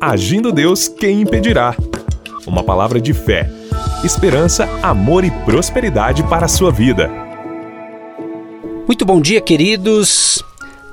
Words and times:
Agindo 0.00 0.50
Deus, 0.50 0.88
quem 0.88 1.20
impedirá? 1.20 1.76
Uma 2.46 2.64
palavra 2.64 2.98
de 2.98 3.12
fé, 3.12 3.50
esperança, 4.02 4.66
amor 4.82 5.24
e 5.24 5.30
prosperidade 5.30 6.22
para 6.22 6.46
a 6.46 6.48
sua 6.48 6.72
vida. 6.72 7.10
Muito 8.86 9.04
bom 9.04 9.20
dia, 9.20 9.42
queridos. 9.42 10.42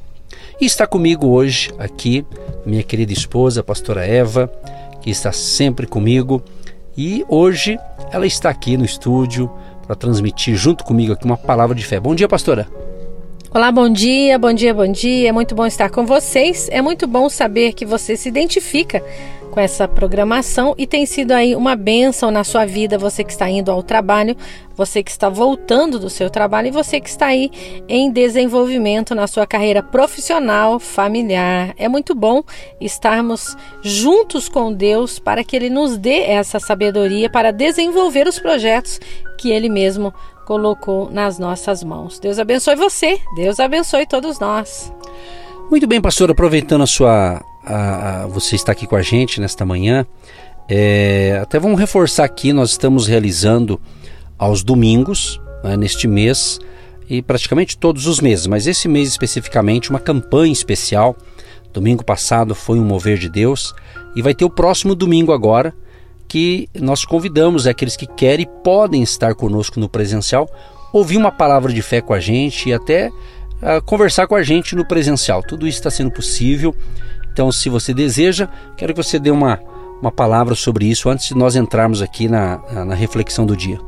E 0.59 0.65
está 0.65 0.87
comigo 0.87 1.27
hoje 1.27 1.71
aqui 1.77 2.25
minha 2.65 2.83
querida 2.83 3.13
esposa, 3.13 3.61
a 3.61 3.63
pastora 3.63 4.05
Eva, 4.05 4.51
que 5.01 5.09
está 5.09 5.31
sempre 5.31 5.85
comigo. 5.85 6.41
E 6.97 7.23
hoje 7.29 7.77
ela 8.11 8.25
está 8.25 8.49
aqui 8.49 8.75
no 8.75 8.83
estúdio 8.83 9.51
para 9.85 9.95
transmitir 9.95 10.55
junto 10.55 10.83
comigo 10.83 11.13
aqui 11.13 11.25
uma 11.25 11.37
palavra 11.37 11.75
de 11.75 11.85
fé. 11.85 11.99
Bom 11.99 12.15
dia, 12.15 12.27
pastora. 12.27 12.67
Olá, 13.49 13.71
bom 13.71 13.87
dia, 13.87 14.37
bom 14.37 14.51
dia, 14.51 14.73
bom 14.73 14.91
dia. 14.91 15.29
É 15.29 15.31
muito 15.31 15.55
bom 15.55 15.65
estar 15.65 15.89
com 15.89 16.05
vocês. 16.05 16.67
É 16.69 16.81
muito 16.81 17.07
bom 17.07 17.29
saber 17.29 17.71
que 17.71 17.85
você 17.85 18.17
se 18.17 18.27
identifica 18.27 19.01
com 19.51 19.59
essa 19.61 19.87
programação 19.87 20.75
e 20.77 20.85
tem 20.85 21.05
sido 21.05 21.31
aí 21.31 21.55
uma 21.55 21.73
bênção 21.73 22.29
na 22.29 22.43
sua 22.43 22.65
vida, 22.65 22.97
você 22.97 23.23
que 23.23 23.31
está 23.31 23.49
indo 23.49 23.71
ao 23.71 23.81
trabalho, 23.81 24.35
você 24.75 25.01
que 25.01 25.09
está 25.09 25.29
voltando 25.29 25.97
do 25.97 26.09
seu 26.09 26.29
trabalho 26.29 26.67
e 26.67 26.71
você 26.71 26.99
que 26.99 27.07
está 27.07 27.27
aí 27.27 27.49
em 27.87 28.11
desenvolvimento 28.11 29.15
na 29.15 29.27
sua 29.27 29.47
carreira 29.47 29.81
profissional, 29.81 30.77
familiar. 30.77 31.73
É 31.77 31.87
muito 31.87 32.13
bom 32.13 32.43
estarmos 32.81 33.55
juntos 33.81 34.49
com 34.49 34.73
Deus 34.73 35.19
para 35.19 35.41
que 35.41 35.55
Ele 35.55 35.69
nos 35.69 35.97
dê 35.97 36.19
essa 36.23 36.59
sabedoria 36.59 37.29
para 37.29 37.51
desenvolver 37.51 38.27
os 38.27 38.37
projetos 38.37 38.99
que 39.37 39.49
Ele 39.51 39.69
mesmo 39.69 40.13
colocou 40.47 41.11
nas 41.11 41.37
nossas 41.37 41.83
mãos. 41.83 42.19
Deus 42.19 42.39
abençoe 42.39 42.77
você, 42.77 43.19
Deus 43.35 43.59
abençoe 43.59 44.07
todos 44.07 44.39
nós. 44.39 44.93
Muito 45.69 45.85
bem, 45.85 45.99
pastor, 45.99 46.31
aproveitando 46.31 46.83
a 46.83 46.87
sua 46.87 47.43
a, 47.65 48.23
a, 48.23 48.27
você 48.27 48.55
está 48.55 48.71
aqui 48.71 48.87
com 48.87 48.95
a 48.95 49.01
gente 49.01 49.41
nesta 49.41 49.65
manhã. 49.65 50.07
É, 50.69 51.37
até 51.41 51.59
vamos 51.59 51.77
reforçar 51.77 52.23
aqui, 52.23 52.53
nós 52.53 52.71
estamos 52.71 53.07
realizando 53.07 53.77
aos 54.39 54.63
domingos, 54.63 55.37
né, 55.65 55.75
neste 55.75 56.07
mês, 56.07 56.59
e 57.09 57.21
praticamente 57.21 57.77
todos 57.77 58.07
os 58.07 58.21
meses, 58.21 58.47
mas 58.47 58.67
esse 58.67 58.87
mês 58.87 59.09
especificamente, 59.09 59.89
uma 59.89 59.99
campanha 59.99 60.53
especial. 60.53 61.13
Domingo 61.73 62.05
passado 62.05 62.55
foi 62.55 62.79
um 62.79 62.85
mover 62.85 63.17
de 63.17 63.27
Deus, 63.27 63.75
e 64.15 64.21
vai 64.21 64.33
ter 64.33 64.45
o 64.45 64.49
próximo 64.49 64.95
domingo 64.95 65.33
agora, 65.33 65.75
que 66.27 66.69
nós 66.79 67.05
convidamos 67.05 67.67
aqueles 67.67 67.95
que 67.95 68.05
querem 68.05 68.45
e 68.45 68.63
podem 68.63 69.01
estar 69.01 69.33
conosco 69.35 69.79
no 69.79 69.87
presencial, 69.87 70.49
ouvir 70.91 71.17
uma 71.17 71.31
palavra 71.31 71.71
de 71.71 71.81
fé 71.81 72.01
com 72.01 72.13
a 72.13 72.19
gente 72.19 72.69
e 72.69 72.73
até 72.73 73.09
uh, 73.09 73.81
conversar 73.85 74.27
com 74.27 74.35
a 74.35 74.43
gente 74.43 74.75
no 74.75 74.85
presencial. 74.85 75.41
Tudo 75.41 75.67
isso 75.67 75.79
está 75.79 75.89
sendo 75.89 76.11
possível 76.11 76.75
então, 77.37 77.51
se 77.51 77.69
você 77.69 77.93
deseja, 77.93 78.49
quero 78.75 78.95
que 78.95 79.03
você 79.03 79.19
dê 79.19 79.29
uma, 79.29 79.59
uma 80.01 80.11
palavra 80.11 80.55
sobre 80.55 80.87
isso 80.87 81.07
antes 81.07 81.27
de 81.27 81.35
nós 81.35 81.55
entrarmos 81.55 82.01
aqui 82.01 82.27
na, 82.27 82.57
na 82.83 82.95
reflexão 82.95 83.45
do 83.45 83.55
dia. 83.55 83.79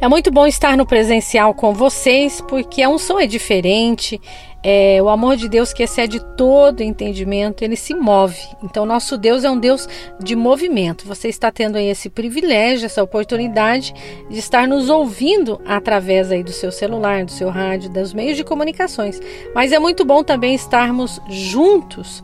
É 0.00 0.08
muito 0.08 0.32
bom 0.32 0.48
estar 0.48 0.76
no 0.76 0.84
presencial 0.84 1.54
com 1.54 1.72
vocês, 1.72 2.40
porque 2.40 2.82
a 2.82 2.88
unção 2.88 3.20
é 3.20 3.24
diferente, 3.24 4.20
é, 4.62 5.00
o 5.02 5.08
amor 5.08 5.36
de 5.36 5.48
Deus 5.48 5.72
que 5.72 5.82
excede 5.82 6.20
todo 6.36 6.82
entendimento, 6.82 7.62
ele 7.62 7.76
se 7.76 7.94
move. 7.94 8.38
Então, 8.62 8.84
nosso 8.84 9.16
Deus 9.16 9.44
é 9.44 9.50
um 9.50 9.58
Deus 9.58 9.88
de 10.20 10.34
movimento. 10.34 11.06
Você 11.06 11.28
está 11.28 11.50
tendo 11.50 11.76
aí 11.76 11.86
esse 11.86 12.08
privilégio, 12.08 12.86
essa 12.86 13.02
oportunidade 13.02 13.94
de 14.28 14.38
estar 14.38 14.66
nos 14.66 14.88
ouvindo 14.88 15.60
através 15.64 16.32
aí 16.32 16.42
do 16.42 16.52
seu 16.52 16.72
celular, 16.72 17.24
do 17.24 17.30
seu 17.30 17.50
rádio, 17.50 17.90
dos 17.90 18.12
meios 18.12 18.36
de 18.36 18.44
comunicações. 18.44 19.20
Mas 19.54 19.72
é 19.72 19.78
muito 19.78 20.04
bom 20.04 20.24
também 20.24 20.54
estarmos 20.54 21.20
juntos 21.28 22.22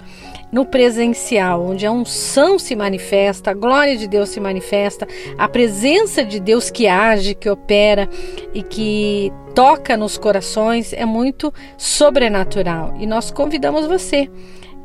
no 0.54 0.64
presencial, 0.64 1.66
onde 1.66 1.84
a 1.84 1.90
unção 1.90 2.60
se 2.60 2.76
manifesta, 2.76 3.50
a 3.50 3.54
glória 3.54 3.96
de 3.96 4.06
Deus 4.06 4.28
se 4.28 4.38
manifesta, 4.38 5.04
a 5.36 5.48
presença 5.48 6.24
de 6.24 6.38
Deus 6.38 6.70
que 6.70 6.86
age, 6.86 7.34
que 7.34 7.50
opera 7.50 8.08
e 8.54 8.62
que 8.62 9.32
toca 9.52 9.96
nos 9.96 10.16
corações 10.16 10.92
é 10.92 11.04
muito 11.04 11.52
sobrenatural. 11.76 12.94
E 13.00 13.04
nós 13.04 13.32
convidamos 13.32 13.84
você 13.84 14.30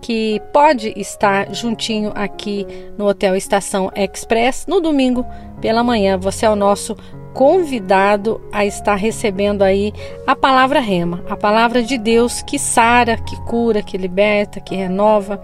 que 0.02 0.42
pode 0.52 0.92
estar 0.98 1.54
juntinho 1.54 2.12
aqui 2.16 2.66
no 2.98 3.06
Hotel 3.06 3.36
Estação 3.36 3.92
Express 3.96 4.66
no 4.68 4.82
domingo 4.82 5.24
pela 5.62 5.84
manhã. 5.84 6.18
Você 6.18 6.48
é 6.48 6.50
o 6.50 6.56
nosso 6.56 6.98
convidado 7.34 8.42
a 8.52 8.66
estar 8.66 8.96
recebendo 8.96 9.64
aí 9.64 9.94
a 10.26 10.36
palavra 10.36 10.80
rema, 10.80 11.24
a 11.30 11.36
palavra 11.36 11.82
de 11.82 11.98
Deus 11.98 12.42
que 12.42 12.58
sara, 12.58 13.18
que 13.18 13.36
cura, 13.44 13.82
que 13.82 13.98
liberta, 13.98 14.60
que 14.60 14.76
renova, 14.76 15.42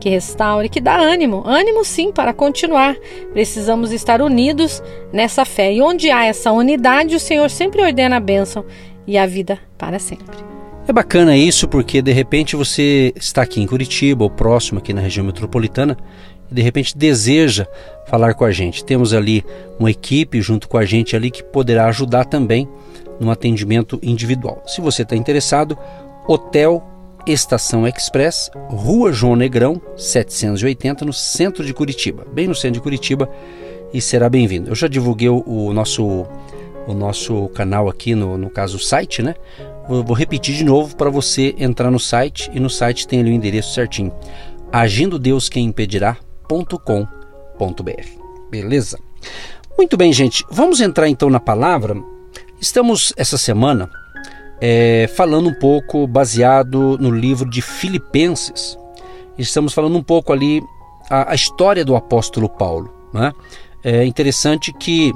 que 0.00 0.08
restaura 0.08 0.66
e 0.66 0.68
que 0.68 0.80
dá 0.80 0.96
ânimo. 0.96 1.42
Ânimo 1.46 1.84
sim 1.84 2.12
para 2.12 2.32
continuar. 2.32 2.96
Precisamos 3.32 3.92
estar 3.92 4.20
unidos 4.20 4.82
nessa 5.12 5.44
fé. 5.44 5.72
E 5.72 5.82
onde 5.82 6.10
há 6.10 6.24
essa 6.24 6.52
unidade, 6.52 7.14
o 7.14 7.20
Senhor 7.20 7.50
sempre 7.50 7.82
ordena 7.82 8.16
a 8.16 8.20
bênção 8.20 8.64
e 9.06 9.16
a 9.16 9.26
vida 9.26 9.58
para 9.78 9.98
sempre. 9.98 10.36
É 10.88 10.92
bacana 10.92 11.36
isso 11.36 11.66
porque 11.66 12.00
de 12.00 12.12
repente 12.12 12.54
você 12.54 13.12
está 13.16 13.42
aqui 13.42 13.60
em 13.60 13.66
Curitiba 13.66 14.22
ou 14.22 14.30
próximo 14.30 14.78
aqui 14.78 14.92
na 14.92 15.00
região 15.00 15.26
metropolitana 15.26 15.96
e 16.50 16.54
de 16.54 16.62
repente 16.62 16.96
deseja 16.96 17.66
falar 18.06 18.34
com 18.34 18.44
a 18.44 18.50
gente. 18.50 18.84
Temos 18.84 19.12
ali 19.12 19.44
uma 19.78 19.90
equipe 19.90 20.40
junto 20.40 20.68
com 20.68 20.78
a 20.78 20.84
gente 20.84 21.16
ali 21.16 21.30
que 21.30 21.42
poderá 21.42 21.86
ajudar 21.86 22.24
também 22.24 22.68
no 23.18 23.30
atendimento 23.30 23.98
individual. 24.02 24.62
Se 24.66 24.80
você 24.80 25.02
está 25.02 25.16
interessado, 25.16 25.76
Hotel 26.26 26.82
Estação 27.26 27.86
Express, 27.86 28.50
Rua 28.68 29.12
João 29.12 29.34
Negrão, 29.34 29.80
780, 29.96 31.04
no 31.04 31.12
centro 31.12 31.64
de 31.64 31.74
Curitiba, 31.74 32.24
bem 32.32 32.46
no 32.46 32.54
centro 32.54 32.74
de 32.74 32.80
Curitiba, 32.80 33.28
e 33.92 34.00
será 34.00 34.28
bem-vindo. 34.28 34.70
Eu 34.70 34.74
já 34.76 34.86
divulguei 34.86 35.28
o, 35.28 35.72
nosso 35.72 36.26
o 36.86 36.94
nosso 36.94 37.48
canal 37.48 37.88
aqui, 37.88 38.14
no, 38.14 38.38
no 38.38 38.48
caso 38.48 38.76
o 38.76 38.80
site, 38.80 39.22
né? 39.22 39.34
Vou, 39.88 40.04
vou 40.04 40.16
repetir 40.16 40.54
de 40.54 40.64
novo 40.64 40.94
para 40.94 41.10
você 41.10 41.52
entrar 41.58 41.90
no 41.90 41.98
site 41.98 42.48
e 42.54 42.60
no 42.60 42.70
site 42.70 43.08
tem 43.08 43.20
ali 43.20 43.30
o 43.30 43.34
endereço 43.34 43.74
certinho. 43.74 44.12
Agindo 44.70 45.18
Deus 45.18 45.48
quem 45.48 45.64
impedirá 45.64 46.16
www.ecc.com.br. 46.48 48.06
Beleza? 48.50 48.98
Muito 49.76 49.96
bem, 49.96 50.12
gente. 50.12 50.44
Vamos 50.50 50.80
entrar 50.80 51.08
então 51.08 51.28
na 51.28 51.40
palavra. 51.40 51.96
Estamos 52.60 53.12
essa 53.16 53.36
semana 53.36 53.90
é, 54.60 55.10
falando 55.14 55.48
um 55.48 55.54
pouco 55.54 56.06
baseado 56.06 56.96
no 56.98 57.10
livro 57.10 57.48
de 57.48 57.60
Filipenses. 57.60 58.78
Estamos 59.36 59.74
falando 59.74 59.98
um 59.98 60.02
pouco 60.02 60.32
ali 60.32 60.62
a, 61.10 61.32
a 61.32 61.34
história 61.34 61.84
do 61.84 61.94
apóstolo 61.94 62.48
Paulo. 62.48 62.90
Né? 63.12 63.32
É 63.84 64.04
interessante 64.04 64.72
que 64.72 65.12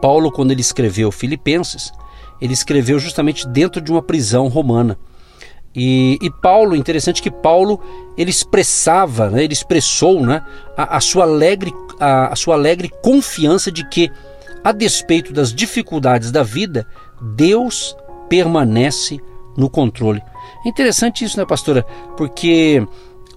Paulo, 0.00 0.30
quando 0.30 0.52
ele 0.52 0.60
escreveu 0.60 1.10
Filipenses, 1.10 1.92
ele 2.40 2.52
escreveu 2.52 2.98
justamente 2.98 3.48
dentro 3.48 3.80
de 3.80 3.90
uma 3.90 4.02
prisão 4.02 4.46
romana. 4.48 4.98
E, 5.74 6.18
e 6.20 6.30
Paulo, 6.30 6.76
interessante 6.76 7.22
que 7.22 7.30
Paulo 7.30 7.80
ele 8.16 8.30
expressava, 8.30 9.30
né, 9.30 9.44
ele 9.44 9.54
expressou 9.54 10.20
né, 10.24 10.44
a, 10.76 10.96
a 10.98 11.00
sua 11.00 11.24
alegre, 11.24 11.72
a, 11.98 12.32
a 12.32 12.36
sua 12.36 12.54
alegre 12.54 12.90
confiança 13.02 13.72
de 13.72 13.88
que, 13.88 14.10
a 14.62 14.70
despeito 14.70 15.32
das 15.32 15.52
dificuldades 15.52 16.30
da 16.30 16.42
vida, 16.42 16.86
Deus 17.20 17.96
permanece 18.28 19.18
no 19.56 19.68
controle. 19.68 20.22
É 20.64 20.68
interessante 20.68 21.24
isso, 21.24 21.38
né, 21.38 21.44
pastora? 21.44 21.84
Porque 22.16 22.86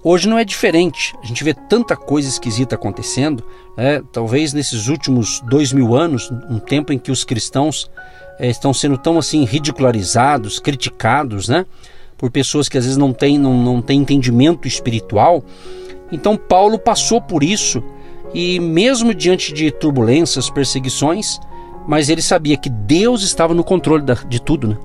hoje 0.02 0.28
não 0.28 0.38
é 0.38 0.44
diferente. 0.44 1.14
A 1.22 1.26
gente 1.26 1.42
vê 1.42 1.52
tanta 1.54 1.96
coisa 1.96 2.28
esquisita 2.28 2.76
acontecendo. 2.76 3.42
Né? 3.76 4.02
Talvez 4.12 4.52
nesses 4.52 4.88
últimos 4.88 5.40
dois 5.40 5.72
mil 5.72 5.94
anos, 5.94 6.30
um 6.48 6.58
tempo 6.58 6.92
em 6.92 6.98
que 6.98 7.10
os 7.10 7.24
cristãos 7.24 7.90
é, 8.38 8.48
estão 8.48 8.72
sendo 8.72 8.96
tão 8.96 9.18
assim 9.18 9.44
ridicularizados, 9.44 10.60
criticados, 10.60 11.48
né? 11.48 11.66
Por 12.16 12.30
pessoas 12.30 12.68
que 12.68 12.78
às 12.78 12.84
vezes 12.84 12.96
não 12.96 13.12
têm, 13.12 13.38
não, 13.38 13.54
não 13.62 13.82
têm 13.82 14.00
entendimento 14.00 14.66
espiritual. 14.66 15.44
Então 16.10 16.36
Paulo 16.36 16.78
passou 16.78 17.20
por 17.20 17.42
isso 17.42 17.82
e 18.34 18.58
mesmo 18.60 19.14
diante 19.14 19.52
de 19.52 19.70
turbulências, 19.70 20.50
perseguições, 20.50 21.38
mas 21.86 22.08
ele 22.08 22.22
sabia 22.22 22.56
que 22.56 22.68
Deus 22.68 23.22
estava 23.22 23.54
no 23.54 23.64
controle 23.64 24.04
de 24.28 24.40
tudo, 24.40 24.68
né? 24.68 24.76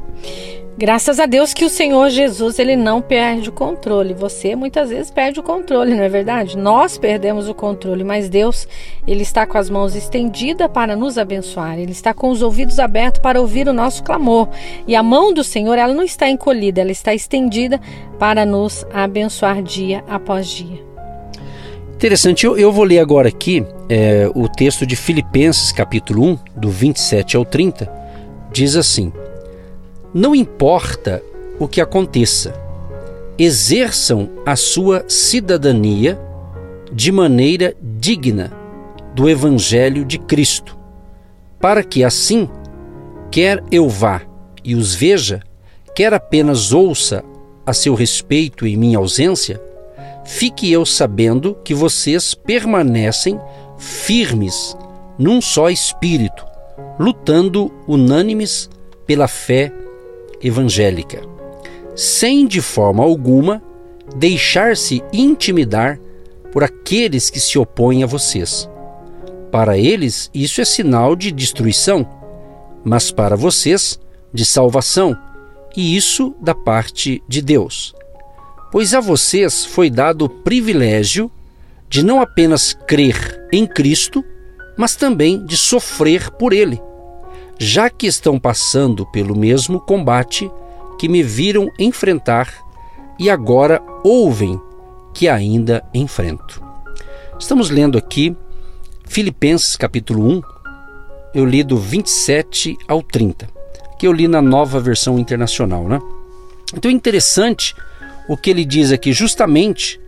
Graças 0.82 1.20
a 1.20 1.28
Deus 1.28 1.54
que 1.54 1.64
o 1.64 1.70
Senhor 1.70 2.10
Jesus 2.10 2.58
ele 2.58 2.76
não 2.76 3.04
perde 3.04 3.50
o 3.50 3.52
controle. 3.52 4.16
Você 4.16 4.56
muitas 4.56 4.90
vezes 4.90 5.12
perde 5.12 5.40
o 5.40 5.44
controle, 5.44 5.94
não 5.94 6.04
é 6.04 6.10
verdade? 6.10 6.58
Nós 6.58 6.98
perdemos 6.98 7.48
o 7.48 7.54
controle, 7.54 8.04
mas 8.04 8.30
Deus 8.30 8.68
ele 9.06 9.22
está 9.22 9.46
com 9.46 9.60
as 9.60 9.70
mãos 9.70 9.96
estendidas 9.96 10.68
para 10.74 10.96
nos 10.96 11.20
abençoar. 11.20 11.78
Ele 11.78 11.92
está 11.92 12.16
com 12.16 12.32
os 12.32 12.42
ouvidos 12.42 12.80
abertos 12.80 13.22
para 13.22 13.40
ouvir 13.40 13.68
o 13.68 13.74
nosso 13.74 14.02
clamor. 14.02 14.50
E 14.88 14.96
a 14.96 15.04
mão 15.04 15.32
do 15.32 15.44
Senhor 15.44 15.78
ela 15.78 15.94
não 15.94 16.02
está 16.02 16.28
encolhida, 16.28 16.82
ela 16.82 16.92
está 16.92 17.14
estendida 17.14 17.80
para 18.18 18.44
nos 18.44 18.84
abençoar 18.92 19.62
dia 19.62 20.04
após 20.10 20.48
dia. 20.48 20.84
Interessante, 21.94 22.44
eu, 22.44 22.58
eu 22.58 22.72
vou 22.72 22.86
ler 22.86 22.98
agora 22.98 23.28
aqui 23.28 23.64
é, 23.88 24.28
o 24.34 24.50
texto 24.50 24.84
de 24.88 24.96
Filipenses, 24.96 25.72
capítulo 25.72 26.26
1, 26.26 26.40
do 26.56 26.72
27 26.72 27.38
ao 27.38 27.46
30, 27.46 27.88
diz 28.52 28.76
assim. 28.76 29.14
Não 30.14 30.36
importa 30.36 31.24
o 31.58 31.68
que 31.68 31.80
aconteça, 31.80 32.54
exerçam 33.38 34.30
a 34.46 34.58
sua 34.58 35.06
cidadania 35.08 36.20
de 36.92 37.12
maneira 37.14 37.74
digna 37.82 38.52
do 39.16 39.30
Evangelho 39.30 40.04
de 40.04 40.20
Cristo, 40.20 40.78
para 41.62 41.82
que 41.82 42.04
assim, 42.04 42.50
quer 43.32 43.64
eu 43.72 43.88
vá 43.88 44.22
e 44.64 44.76
os 44.76 44.94
veja, 44.94 45.42
quer 45.96 46.14
apenas 46.14 46.74
ouça 46.74 47.24
a 47.66 47.72
seu 47.72 47.96
respeito 47.96 48.68
em 48.68 48.76
minha 48.76 48.98
ausência, 48.98 49.62
fique 50.26 50.70
eu 50.70 50.86
sabendo 50.86 51.58
que 51.64 51.74
vocês 51.74 52.34
permanecem 52.34 53.40
firmes 53.78 54.76
num 55.18 55.40
só 55.40 55.70
espírito, 55.70 56.46
lutando 57.00 57.72
unânimes 57.88 58.70
pela 59.06 59.28
fé 59.28 59.72
evangélica, 60.44 61.22
sem 61.96 62.48
de 62.48 62.62
forma 62.62 63.04
alguma 63.04 63.62
deixar-se 64.16 65.04
intimidar 65.14 66.00
por 66.52 66.64
aqueles 66.64 67.30
que 67.30 67.40
se 67.40 67.58
opõem 67.58 68.04
a 68.04 68.08
vocês. 68.08 68.70
Para 69.52 69.78
eles, 69.78 70.30
isso 70.34 70.62
é 70.62 70.66
sinal 70.66 71.16
de 71.16 71.32
destruição, 71.32 72.08
mas 72.84 73.12
para 73.12 73.36
vocês, 73.36 74.00
de 74.34 74.46
salvação, 74.46 75.18
e 75.76 75.96
isso 75.96 76.36
da 76.42 76.56
parte 76.56 77.22
de 77.28 77.42
Deus. 77.42 77.94
Pois 78.72 78.94
a 78.94 79.00
vocês 79.00 79.66
foi 79.66 79.90
dado 79.90 80.26
o 80.26 80.30
privilégio 80.30 81.32
de 81.90 82.04
não 82.04 82.22
apenas 82.22 82.74
crer 82.74 83.48
em 83.52 83.66
Cristo, 83.68 84.24
mas 84.78 84.96
também 84.96 85.46
de 85.46 85.58
sofrer 85.58 86.32
por 86.32 86.54
Ele 86.54 86.82
já 87.64 87.92
que 87.92 88.08
estão 88.08 88.40
passando 88.40 89.06
pelo 89.06 89.38
mesmo 89.38 89.80
combate 89.80 90.50
que 90.98 91.08
me 91.08 91.22
viram 91.22 91.72
enfrentar 91.78 92.52
e 93.20 93.30
agora 93.30 93.80
ouvem 94.04 94.60
que 95.14 95.30
ainda 95.30 95.88
enfrento. 95.94 96.60
Estamos 97.40 97.70
lendo 97.70 98.00
aqui 98.00 98.36
Filipenses 99.08 99.76
capítulo 99.76 100.28
1, 100.28 100.42
eu 101.36 101.46
li 101.46 101.64
do 101.64 101.78
27 101.78 102.76
ao 102.88 103.04
30, 103.04 103.48
que 104.00 104.08
eu 104.08 104.12
li 104.12 104.28
na 104.28 104.42
nova 104.42 104.80
versão 104.80 105.20
internacional, 105.20 105.88
né? 105.88 106.02
Então 106.76 106.90
é 106.90 106.94
interessante 106.96 107.76
o 108.28 108.36
que 108.36 108.50
ele 108.50 108.66
diz 108.66 108.92
aqui, 108.92 109.14
justamente 109.14 110.02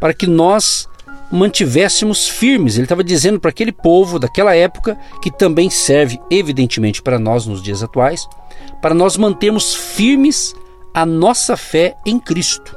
para 0.00 0.12
que 0.12 0.26
nós 0.26 0.88
mantivéssemos 1.30 2.28
firmes. 2.28 2.76
Ele 2.76 2.84
estava 2.84 3.02
dizendo 3.02 3.40
para 3.40 3.50
aquele 3.50 3.72
povo 3.72 4.18
daquela 4.18 4.54
época, 4.54 4.98
que 5.20 5.30
também 5.30 5.70
serve 5.70 6.20
evidentemente 6.30 7.02
para 7.02 7.18
nós 7.18 7.46
nos 7.46 7.62
dias 7.62 7.82
atuais, 7.82 8.28
para 8.80 8.94
nós 8.94 9.16
mantermos 9.16 9.74
firmes 9.74 10.54
a 10.94 11.04
nossa 11.04 11.56
fé 11.56 11.94
em 12.04 12.18
Cristo. 12.18 12.76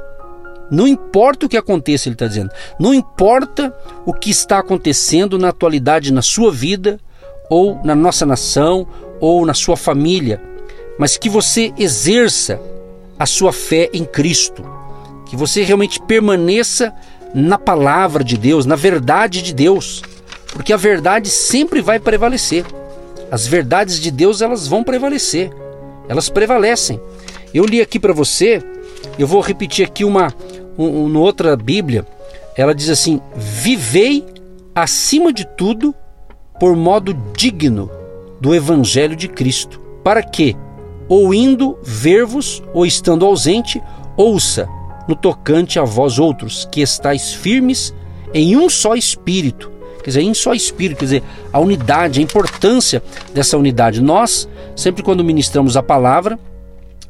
Não 0.70 0.86
importa 0.86 1.46
o 1.46 1.48
que 1.48 1.56
aconteça, 1.56 2.08
ele 2.08 2.14
está 2.14 2.26
dizendo, 2.26 2.50
não 2.78 2.94
importa 2.94 3.74
o 4.06 4.12
que 4.12 4.30
está 4.30 4.58
acontecendo 4.58 5.36
na 5.36 5.48
atualidade 5.48 6.12
na 6.12 6.22
sua 6.22 6.52
vida, 6.52 7.00
ou 7.48 7.80
na 7.82 7.96
nossa 7.96 8.24
nação, 8.24 8.86
ou 9.18 9.44
na 9.44 9.52
sua 9.52 9.76
família, 9.76 10.40
mas 10.98 11.16
que 11.16 11.28
você 11.28 11.72
exerça 11.76 12.60
a 13.18 13.26
sua 13.26 13.52
fé 13.52 13.90
em 13.92 14.04
Cristo, 14.04 14.64
que 15.26 15.36
você 15.36 15.62
realmente 15.62 16.00
permaneça 16.00 16.94
na 17.34 17.58
palavra 17.58 18.24
de 18.24 18.36
Deus, 18.36 18.66
na 18.66 18.76
verdade 18.76 19.42
de 19.42 19.54
Deus, 19.54 20.02
porque 20.52 20.72
a 20.72 20.76
verdade 20.76 21.28
sempre 21.28 21.80
vai 21.80 21.98
prevalecer. 21.98 22.64
As 23.30 23.46
verdades 23.46 24.00
de 24.00 24.10
Deus 24.10 24.42
elas 24.42 24.66
vão 24.66 24.82
prevalecer, 24.82 25.50
elas 26.08 26.28
prevalecem. 26.28 27.00
Eu 27.54 27.64
li 27.64 27.80
aqui 27.80 27.98
para 27.98 28.12
você, 28.12 28.62
eu 29.18 29.26
vou 29.26 29.40
repetir 29.40 29.84
aqui 29.84 30.04
uma, 30.04 30.34
um, 30.76 31.04
uma 31.06 31.20
outra 31.20 31.56
Bíblia. 31.56 32.04
Ela 32.56 32.74
diz 32.74 32.88
assim: 32.88 33.20
vivei 33.36 34.24
acima 34.74 35.32
de 35.32 35.44
tudo 35.44 35.94
por 36.58 36.74
modo 36.74 37.14
digno 37.36 37.90
do 38.40 38.54
Evangelho 38.54 39.14
de 39.14 39.28
Cristo, 39.28 39.80
para 40.02 40.22
que, 40.22 40.56
ou 41.08 41.32
indo 41.32 41.78
ver-vos, 41.82 42.62
ou 42.74 42.84
estando 42.84 43.24
ausente, 43.24 43.80
ouça 44.16 44.68
no 45.08 45.14
tocante 45.14 45.78
a 45.78 45.84
vós 45.84 46.18
outros, 46.18 46.68
que 46.70 46.80
estáis 46.80 47.32
firmes 47.32 47.94
em 48.32 48.56
um 48.56 48.68
só 48.68 48.94
espírito. 48.94 49.70
Quer 50.02 50.10
dizer, 50.10 50.22
em 50.22 50.32
só 50.32 50.54
espírito, 50.54 50.98
quer 50.98 51.04
dizer, 51.04 51.22
a 51.52 51.60
unidade, 51.60 52.20
a 52.20 52.22
importância 52.22 53.02
dessa 53.34 53.58
unidade. 53.58 54.00
Nós, 54.00 54.48
sempre 54.74 55.02
quando 55.02 55.22
ministramos 55.22 55.76
a 55.76 55.82
palavra, 55.82 56.38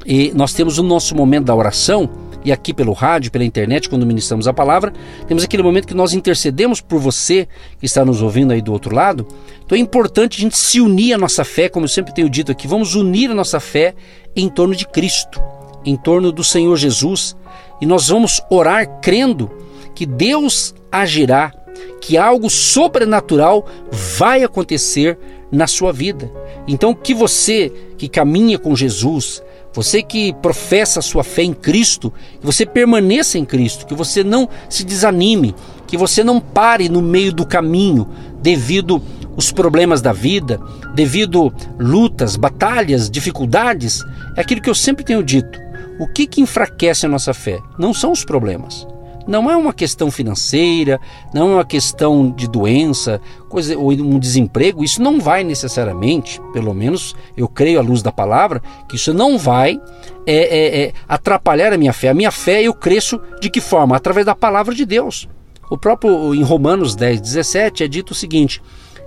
e 0.05 0.31
nós 0.33 0.53
temos 0.53 0.77
o 0.77 0.83
nosso 0.83 1.15
momento 1.15 1.45
da 1.45 1.55
oração, 1.55 2.09
e 2.43 2.51
aqui 2.51 2.73
pelo 2.73 2.93
rádio, 2.93 3.31
pela 3.31 3.45
internet, 3.45 3.87
quando 3.87 4.05
ministramos 4.05 4.47
a 4.47 4.53
palavra, 4.53 4.91
temos 5.27 5.43
aquele 5.43 5.61
momento 5.63 5.87
que 5.87 5.93
nós 5.93 6.13
intercedemos 6.13 6.81
por 6.81 6.99
você 6.99 7.47
que 7.79 7.85
está 7.85 8.03
nos 8.03 8.21
ouvindo 8.21 8.51
aí 8.51 8.61
do 8.61 8.73
outro 8.73 8.95
lado. 8.95 9.27
Então 9.63 9.77
é 9.77 9.81
importante 9.81 10.39
a 10.39 10.41
gente 10.41 10.57
se 10.57 10.81
unir 10.81 11.13
à 11.13 11.17
nossa 11.17 11.43
fé, 11.43 11.69
como 11.69 11.85
eu 11.85 11.89
sempre 11.89 12.13
tenho 12.13 12.29
dito 12.29 12.51
aqui, 12.51 12.67
vamos 12.67 12.95
unir 12.95 13.29
a 13.29 13.35
nossa 13.35 13.59
fé 13.59 13.93
em 14.35 14.49
torno 14.49 14.75
de 14.75 14.87
Cristo, 14.87 15.41
em 15.85 15.95
torno 15.95 16.31
do 16.31 16.43
Senhor 16.43 16.75
Jesus, 16.77 17.37
e 17.81 17.85
nós 17.85 18.07
vamos 18.07 18.41
orar 18.49 19.01
crendo 19.01 19.51
que 19.93 20.05
Deus 20.05 20.73
agirá, 20.91 21.51
que 21.99 22.17
algo 22.17 22.49
sobrenatural 22.49 23.65
vai 23.91 24.43
acontecer 24.43 25.17
na 25.51 25.67
sua 25.67 25.91
vida. 25.91 26.31
Então, 26.67 26.93
que 26.93 27.13
você 27.13 27.71
que 27.97 28.07
caminha 28.07 28.57
com 28.57 28.75
Jesus, 28.75 29.43
você 29.73 30.01
que 30.03 30.33
professa 30.41 30.99
a 30.99 31.03
sua 31.03 31.23
fé 31.23 31.43
em 31.43 31.53
Cristo, 31.53 32.13
que 32.39 32.45
você 32.45 32.65
permaneça 32.65 33.37
em 33.37 33.45
Cristo, 33.45 33.85
que 33.85 33.93
você 33.93 34.23
não 34.23 34.47
se 34.69 34.83
desanime, 34.83 35.55
que 35.87 35.97
você 35.97 36.23
não 36.23 36.39
pare 36.39 36.87
no 36.87 37.01
meio 37.01 37.33
do 37.33 37.45
caminho 37.45 38.07
devido 38.41 39.01
os 39.35 39.51
problemas 39.51 40.01
da 40.01 40.11
vida, 40.11 40.59
devido 40.93 41.53
lutas, 41.79 42.35
batalhas, 42.35 43.09
dificuldades. 43.09 44.03
É 44.35 44.41
aquilo 44.41 44.61
que 44.61 44.69
eu 44.69 44.75
sempre 44.75 45.03
tenho 45.03 45.23
dito. 45.23 45.59
O 46.01 46.07
que, 46.07 46.25
que 46.25 46.41
enfraquece 46.41 47.05
a 47.05 47.09
nossa 47.09 47.31
fé? 47.31 47.61
Não 47.77 47.93
são 47.93 48.11
os 48.11 48.25
problemas. 48.25 48.87
Não 49.27 49.51
é 49.51 49.55
uma 49.55 49.71
questão 49.71 50.09
financeira, 50.09 50.99
não 51.31 51.51
é 51.51 51.53
uma 51.57 51.63
questão 51.63 52.31
de 52.31 52.47
doença, 52.47 53.21
coisa, 53.47 53.77
ou 53.77 53.91
um 53.91 54.17
desemprego. 54.17 54.83
Isso 54.83 54.99
não 54.99 55.19
vai 55.19 55.43
necessariamente, 55.43 56.41
pelo 56.53 56.73
menos 56.73 57.15
eu 57.37 57.47
creio 57.47 57.77
à 57.77 57.83
luz 57.83 58.01
da 58.01 58.11
palavra, 58.11 58.63
que 58.89 58.95
isso 58.95 59.13
não 59.13 59.37
vai 59.37 59.79
é, 60.25 60.33
é, 60.35 60.81
é, 60.85 60.93
atrapalhar 61.07 61.71
a 61.71 61.77
minha 61.77 61.93
fé. 61.93 62.09
A 62.09 62.15
minha 62.15 62.31
fé 62.31 62.63
eu 62.63 62.73
cresço 62.73 63.21
de 63.39 63.47
que 63.47 63.61
forma? 63.61 63.95
Através 63.95 64.25
da 64.25 64.33
palavra 64.33 64.73
de 64.73 64.87
Deus. 64.87 65.29
O 65.69 65.77
próprio 65.77 66.33
em 66.33 66.41
Romanos 66.41 66.95
10, 66.95 67.21
17 67.21 67.83
é 67.83 67.87
dito 67.87 68.09
o 68.09 68.15
seguinte: 68.15 68.59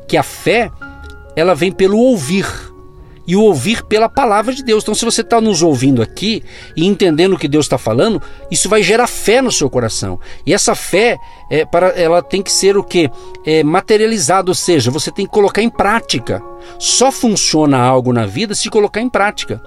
que 0.06 0.16
a 0.16 0.22
fé 0.22 0.70
ela 1.34 1.56
vem 1.56 1.72
pelo 1.72 1.98
ouvir 1.98 2.46
e 3.26 3.36
o 3.36 3.42
ouvir 3.42 3.82
pela 3.84 4.08
palavra 4.08 4.54
de 4.54 4.62
Deus. 4.62 4.82
Então, 4.82 4.94
se 4.94 5.04
você 5.04 5.20
está 5.20 5.40
nos 5.40 5.62
ouvindo 5.62 6.02
aqui 6.02 6.42
e 6.76 6.86
entendendo 6.86 7.34
o 7.34 7.38
que 7.38 7.48
Deus 7.48 7.66
está 7.66 7.78
falando, 7.78 8.20
isso 8.50 8.68
vai 8.68 8.82
gerar 8.82 9.06
fé 9.06 9.40
no 9.40 9.52
seu 9.52 9.68
coração. 9.70 10.18
E 10.46 10.52
essa 10.52 10.74
fé, 10.74 11.18
é, 11.50 11.64
para, 11.64 11.88
ela 11.88 12.22
tem 12.22 12.42
que 12.42 12.52
ser 12.52 12.76
o 12.76 12.84
que? 12.84 13.10
É, 13.44 13.62
materializada, 13.62 14.50
ou 14.50 14.54
seja, 14.54 14.90
você 14.90 15.10
tem 15.10 15.26
que 15.26 15.32
colocar 15.32 15.62
em 15.62 15.70
prática. 15.70 16.42
Só 16.78 17.10
funciona 17.10 17.78
algo 17.78 18.12
na 18.12 18.26
vida 18.26 18.54
se 18.54 18.70
colocar 18.70 19.00
em 19.00 19.08
prática. 19.08 19.60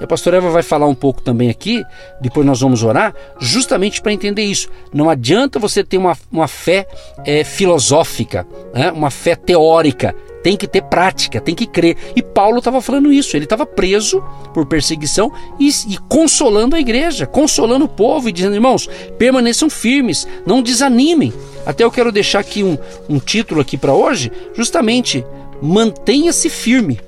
E 0.00 0.04
a 0.04 0.06
pastora 0.06 0.36
Eva 0.36 0.50
vai 0.50 0.62
falar 0.62 0.86
um 0.86 0.94
pouco 0.94 1.20
também 1.20 1.50
aqui, 1.50 1.84
depois 2.20 2.46
nós 2.46 2.60
vamos 2.60 2.84
orar, 2.84 3.12
justamente 3.40 4.00
para 4.00 4.12
entender 4.12 4.42
isso. 4.42 4.68
Não 4.92 5.10
adianta 5.10 5.58
você 5.58 5.82
ter 5.82 5.98
uma, 5.98 6.16
uma 6.30 6.46
fé 6.46 6.86
é, 7.24 7.42
filosófica, 7.42 8.46
né? 8.72 8.92
uma 8.92 9.10
fé 9.10 9.34
teórica 9.34 10.14
tem 10.48 10.56
que 10.56 10.66
ter 10.66 10.80
prática, 10.80 11.42
tem 11.42 11.54
que 11.54 11.66
crer. 11.66 11.94
E 12.16 12.22
Paulo 12.22 12.56
estava 12.56 12.80
falando 12.80 13.12
isso, 13.12 13.36
ele 13.36 13.44
estava 13.44 13.66
preso 13.66 14.24
por 14.54 14.64
perseguição 14.64 15.30
e, 15.60 15.68
e, 15.68 15.98
consolando 16.08 16.74
a 16.74 16.80
igreja, 16.80 17.26
consolando 17.26 17.84
o 17.84 17.88
povo 17.88 18.30
e 18.30 18.32
dizendo: 18.32 18.54
irmãos, 18.54 18.88
permaneçam 19.18 19.68
firmes, 19.68 20.26
não 20.46 20.62
desanimem. 20.62 21.34
Até 21.66 21.84
eu 21.84 21.90
quero 21.90 22.10
deixar 22.10 22.38
aqui 22.38 22.64
um, 22.64 22.78
um 23.10 23.18
título 23.18 23.60
aqui 23.60 23.76
para 23.76 23.92
hoje, 23.92 24.32
justamente 24.54 25.22
mantenha-se 25.60 26.48
firme 26.48 26.98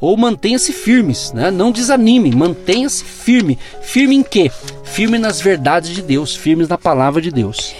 ou 0.00 0.16
mantenha-se 0.16 0.72
firmes, 0.72 1.34
né? 1.34 1.50
não 1.50 1.70
desanime, 1.70 2.34
mantenha-se 2.34 3.04
firme. 3.04 3.58
Firme 3.82 4.16
em 4.16 4.22
quê? 4.22 4.50
Firme 4.84 5.18
nas 5.18 5.38
verdades 5.38 5.90
de 5.90 6.00
Deus, 6.00 6.34
firmes 6.34 6.66
na 6.66 6.78
palavra 6.78 7.20
de 7.20 7.30
Deus. 7.30 7.74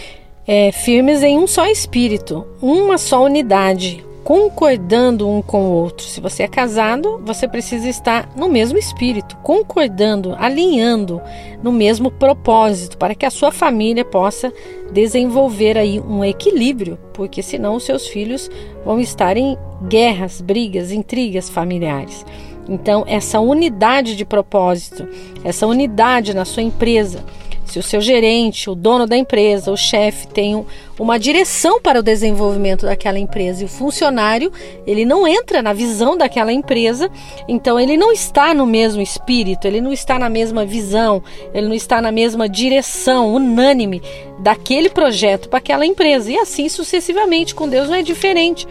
É, 0.47 0.71
firmes 0.73 1.23
em 1.23 1.39
um 1.39 1.47
só 1.47 1.67
espírito, 1.67 2.47
uma 2.61 2.99
só 2.99 3.25
unidade, 3.25 4.06
concordando 4.27 5.29
um 5.29 5.41
com 5.41 5.69
o 5.69 5.73
outro. 5.73 6.05
Se 6.05 6.21
você 6.21 6.43
é 6.43 6.49
casado, 6.49 7.23
você 7.25 7.47
precisa 7.47 7.89
estar 7.89 8.29
no 8.35 8.49
mesmo 8.49 8.77
espírito, 8.77 9.37
concordando, 9.37 10.35
alinhando 10.37 11.23
no 11.63 11.71
mesmo 11.71 12.11
propósito, 12.11 12.99
para 12.99 13.15
que 13.15 13.25
a 13.25 13.31
sua 13.31 13.53
família 13.53 14.05
possa 14.05 14.53
desenvolver 14.91 15.79
aí 15.79 16.01
um 16.01 16.25
equilíbrio, 16.25 16.99
porque 17.15 17.41
senão 17.41 17.77
os 17.77 17.85
seus 17.85 18.09
filhos 18.09 18.51
vão 18.85 18.99
estar 18.99 19.37
em 19.37 19.57
guerras, 19.87 20.41
brigas, 20.41 20.91
intrigas 20.91 21.49
familiares. 21.49 22.27
Então, 22.69 23.05
essa 23.07 23.39
unidade 23.39 24.17
de 24.17 24.25
propósito, 24.25 25.07
essa 25.45 25.69
unidade 25.69 26.35
na 26.35 26.45
sua 26.45 26.65
empresa, 26.65 27.25
se 27.67 27.79
o 27.79 27.83
seu 27.83 28.01
gerente, 28.01 28.71
o 28.71 28.75
dono 28.75 29.07
da 29.07 29.17
empresa, 29.17 29.73
o 29.73 29.77
chefe 29.77 30.27
tem 30.29 30.55
um, 30.55 30.65
uma 30.99 31.19
direção 31.19 31.81
para 31.81 32.01
o 32.01 32.03
desenvolvimento 32.03 32.87
daquela 32.87 33.19
empresa 33.19 33.63
e 33.63 33.67
o 33.67 33.69
funcionário 33.69 34.53
ele 34.87 35.05
não 35.05 35.27
entra 35.27 35.61
na 35.63 35.73
visão 35.73 36.17
daquela 36.17 36.53
empresa, 36.53 37.11
então 37.49 37.79
ele 37.79 37.97
não 37.97 38.13
está 38.13 38.55
no 38.55 38.65
mesmo 38.65 39.03
espírito, 39.03 39.67
ele 39.67 39.81
não 39.81 39.93
está 39.93 40.19
na 40.19 40.29
mesma 40.29 40.65
visão, 40.65 41.23
ele 41.53 41.67
não 41.67 41.75
está 41.75 42.01
na 42.01 42.13
mesma 42.13 42.49
direção 42.49 43.35
unânime 43.35 44.01
daquele 44.39 44.89
projeto 44.89 45.49
para 45.49 45.59
aquela 45.59 45.85
empresa 45.85 46.31
e 46.31 46.39
assim 46.39 46.69
sucessivamente 46.69 47.55
com 47.55 47.69
Deus 47.69 47.89
não 47.89 47.97
é 47.97 48.03
diferente. 48.03 48.67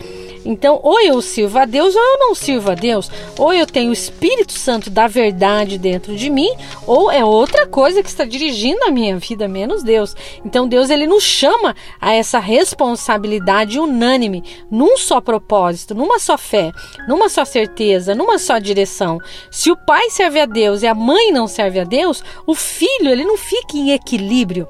Então, 0.46 0.80
ou 0.84 1.02
eu 1.02 1.22
sirvo 1.22 1.58
a 1.58 1.66
Deus 1.66 1.96
ou 1.96 2.02
eu 2.02 2.20
não 2.20 2.36
sirvo 2.36 2.72
a 2.72 2.76
Deus. 2.76 3.10
Ou 3.38 3.52
eu 3.52 3.66
tenho 3.66 3.90
o 3.90 3.94
Espírito 3.94 4.54
Santo 4.54 4.90
da 4.90 5.08
verdade 5.08 5.78
dentro 5.80 6.16
de 6.16 6.30
mim, 6.30 6.50
ou 6.86 7.12
é 7.12 7.26
outra 7.26 7.66
coisa 7.66 8.04
que 8.04 8.10
está 8.10 8.24
dirigindo 8.24 8.84
a 8.84 8.92
minha 8.92 9.18
vida, 9.18 9.48
menos 9.48 9.84
Deus. 9.84 10.16
Então, 10.46 10.68
Deus 10.68 10.90
ele 10.90 11.08
nos 11.08 11.24
chama 11.24 11.76
a 12.00 12.14
essa 12.14 12.38
responsabilidade 12.38 13.80
unânime, 13.80 14.44
num 14.70 14.98
só 14.98 15.20
propósito, 15.20 15.96
numa 15.96 16.20
só 16.20 16.38
fé, 16.38 16.72
numa 17.08 17.28
só 17.28 17.44
certeza, 17.44 18.14
numa 18.14 18.38
só 18.38 18.60
direção. 18.60 19.20
Se 19.50 19.72
o 19.72 19.78
pai 19.78 20.10
serve 20.12 20.40
a 20.40 20.46
Deus 20.46 20.84
e 20.84 20.88
a 20.88 20.94
mãe 20.94 21.32
não 21.32 21.48
serve 21.48 21.80
a 21.80 21.84
Deus, 21.84 22.24
o 22.46 22.54
filho 22.54 23.10
ele 23.10 23.26
não 23.26 23.38
fica 23.38 23.76
em 23.76 23.92
equilíbrio. 23.92 24.68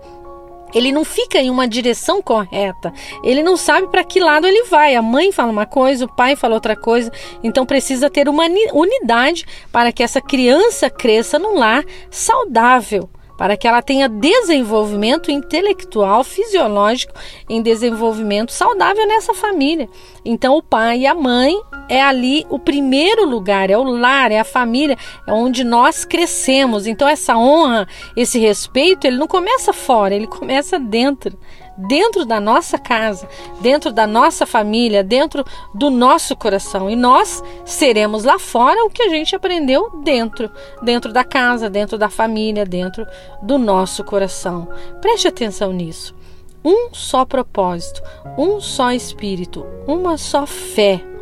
Ele 0.76 0.92
não 0.92 1.06
fica 1.06 1.40
em 1.40 1.50
uma 1.50 1.68
direção 1.68 2.22
correta. 2.22 2.94
Ele 3.24 3.42
não 3.42 3.56
sabe 3.56 3.88
para 3.88 4.04
que 4.04 4.20
lado 4.20 4.46
ele 4.46 4.66
vai. 4.66 4.96
A 4.96 5.02
mãe 5.02 5.32
fala 5.32 5.52
uma 5.52 5.66
coisa, 5.66 6.06
o 6.06 6.14
pai 6.14 6.36
fala 6.36 6.54
outra 6.54 6.76
coisa. 6.76 7.12
Então 7.42 7.66
precisa 7.66 8.10
ter 8.10 8.28
uma 8.28 8.44
unidade 8.74 9.46
para 9.72 9.92
que 9.92 10.04
essa 10.04 10.20
criança 10.20 10.90
cresça 10.90 11.40
num 11.40 11.58
lar 11.58 11.84
saudável 12.12 13.10
para 13.38 13.58
que 13.58 13.68
ela 13.68 13.82
tenha 13.82 14.08
desenvolvimento 14.08 15.32
intelectual, 15.32 16.24
fisiológico, 16.24 17.14
em 17.50 17.62
desenvolvimento 17.62 18.52
saudável 18.52 19.08
nessa 19.08 19.34
família. 19.34 19.90
Então, 20.24 20.56
o 20.58 20.64
pai 20.64 21.00
e 21.00 21.08
a 21.08 21.14
mãe 21.14 21.56
é 21.88 22.02
ali 22.02 22.46
o 22.50 22.58
primeiro 22.58 23.26
lugar, 23.26 23.70
é 23.70 23.78
o 23.78 23.84
lar, 23.84 24.32
é 24.32 24.40
a 24.40 24.44
família, 24.44 24.98
é 25.28 25.32
onde 25.32 25.64
nós 25.64 26.06
crescemos. 26.06 26.88
Então, 26.88 27.08
essa 27.08 27.38
honra, 27.38 27.88
esse 28.16 28.40
respeito, 28.40 29.06
ele 29.06 29.18
não 29.18 29.28
começa 29.28 29.74
fora, 29.74 30.16
ele 30.16 30.28
começa 30.28 30.80
dentro 30.80 31.38
dentro 31.78 32.26
da 32.26 32.40
nossa 32.40 32.78
casa, 32.78 33.28
dentro 33.62 33.92
da 33.92 34.08
nossa 34.08 34.46
família, 34.46 35.04
dentro 35.04 35.46
do 35.74 35.90
nosso 35.90 36.36
coração. 36.36 36.90
E 36.90 36.96
nós 36.96 37.44
seremos 37.66 38.24
lá 38.24 38.40
fora 38.40 38.86
o 38.86 38.90
que 38.90 39.04
a 39.04 39.10
gente 39.10 39.36
aprendeu 39.36 40.02
dentro, 40.04 40.50
dentro 40.82 41.12
da 41.12 41.24
casa, 41.24 41.70
dentro 41.70 41.98
da 41.98 42.10
família, 42.10 42.66
dentro 42.66 43.06
do 43.42 43.58
nosso 43.58 44.04
coração. 44.04 44.68
Preste 45.02 45.28
atenção 45.28 45.72
nisso. 45.72 46.16
Um 46.64 46.90
só 46.92 47.26
propósito, 47.26 48.02
um 48.38 48.60
só 48.60 48.92
espírito, 48.92 49.66
uma 49.88 50.18
só 50.18 50.48
fé 50.48 51.15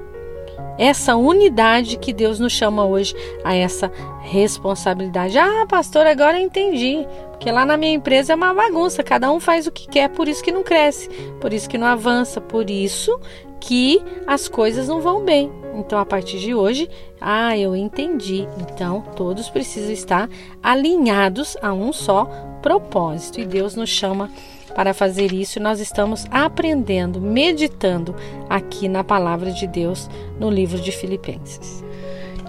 essa 0.77 1.15
unidade 1.15 1.97
que 1.97 2.13
Deus 2.13 2.39
nos 2.39 2.53
chama 2.53 2.85
hoje 2.85 3.15
a 3.43 3.55
essa 3.55 3.91
responsabilidade. 4.21 5.37
Ah, 5.37 5.65
pastor, 5.67 6.07
agora 6.07 6.39
eu 6.39 6.45
entendi. 6.45 7.05
Porque 7.31 7.51
lá 7.51 7.65
na 7.65 7.77
minha 7.77 7.93
empresa 7.93 8.33
é 8.33 8.35
uma 8.35 8.53
bagunça, 8.53 9.03
cada 9.03 9.31
um 9.31 9.39
faz 9.39 9.67
o 9.67 9.71
que 9.71 9.87
quer, 9.87 10.09
por 10.09 10.27
isso 10.27 10.43
que 10.43 10.51
não 10.51 10.63
cresce, 10.63 11.09
por 11.41 11.51
isso 11.51 11.69
que 11.69 11.77
não 11.77 11.87
avança, 11.87 12.39
por 12.39 12.69
isso 12.69 13.19
que 13.59 14.01
as 14.25 14.47
coisas 14.47 14.87
não 14.87 15.01
vão 15.01 15.23
bem. 15.23 15.51
Então, 15.75 15.97
a 15.97 16.05
partir 16.05 16.39
de 16.39 16.53
hoje, 16.53 16.89
ah, 17.19 17.57
eu 17.57 17.75
entendi. 17.75 18.47
Então, 18.59 19.01
todos 19.15 19.49
precisam 19.49 19.91
estar 19.91 20.29
alinhados 20.61 21.57
a 21.61 21.73
um 21.73 21.91
só 21.91 22.25
propósito. 22.61 23.39
E 23.39 23.45
Deus 23.45 23.75
nos 23.75 23.89
chama 23.89 24.29
para 24.75 24.93
fazer 24.93 25.31
isso, 25.31 25.59
nós 25.59 25.79
estamos 25.79 26.25
aprendendo, 26.31 27.21
meditando 27.21 28.15
aqui 28.49 28.87
na 28.87 29.03
palavra 29.03 29.51
de 29.51 29.67
Deus 29.67 30.09
no 30.39 30.49
livro 30.49 30.79
de 30.79 30.91
Filipenses. 30.91 31.83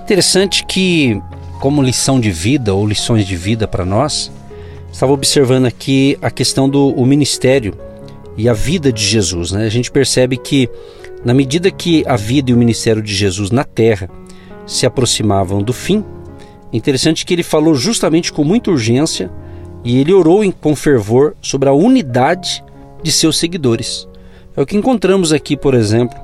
Interessante 0.02 0.64
que, 0.66 1.21
como 1.61 1.83
lição 1.83 2.21
de 2.21 2.31
vida 2.31 2.75
ou 2.75 2.87
lições 2.87 3.26
de 3.26 3.37
vida 3.37 3.66
para 3.66 3.85
nós, 3.85 4.31
estava 4.93 5.12
observando 5.12 5.66
aqui 5.66 6.19
a 6.23 6.31
questão 6.31 6.69
do 6.69 6.95
ministério 7.04 7.75
e 8.37 8.49
a 8.49 8.52
vida 8.52 8.93
de 8.93 9.02
Jesus. 9.02 9.52
Né? 9.52 9.64
A 9.64 9.71
gente 9.71 9.90
percebe 9.90 10.37
que, 10.37 10.69
na 11.25 11.35
medida 11.35 11.71
que 11.71 12.04
a 12.07 12.16
vida 12.16 12.50
e 12.50 12.54
o 12.54 12.57
ministério 12.57 13.02
de 13.02 13.14
Jesus 13.14 13.50
na 13.50 13.64
terra 13.64 14.11
se 14.66 14.87
aproximavam 14.87 15.62
do 15.62 15.73
fim, 15.73 16.04
é 16.73 16.76
interessante 16.76 17.25
que 17.25 17.33
ele 17.33 17.43
falou 17.43 17.75
justamente 17.75 18.33
com 18.33 18.45
muita 18.45 18.71
urgência 18.71 19.31
e 19.85 19.99
ele 19.99 20.12
orou 20.12 20.43
com 20.61 20.75
fervor 20.75 21.37
sobre 21.43 21.69
a 21.69 21.73
unidade 21.73 22.64
de 23.03 23.12
seus 23.12 23.38
seguidores. 23.38 24.09
É 24.57 24.62
o 24.62 24.67
que 24.67 24.76
encontramos 24.76 25.33
aqui, 25.33 25.57
por 25.57 25.75
exemplo, 25.75 26.19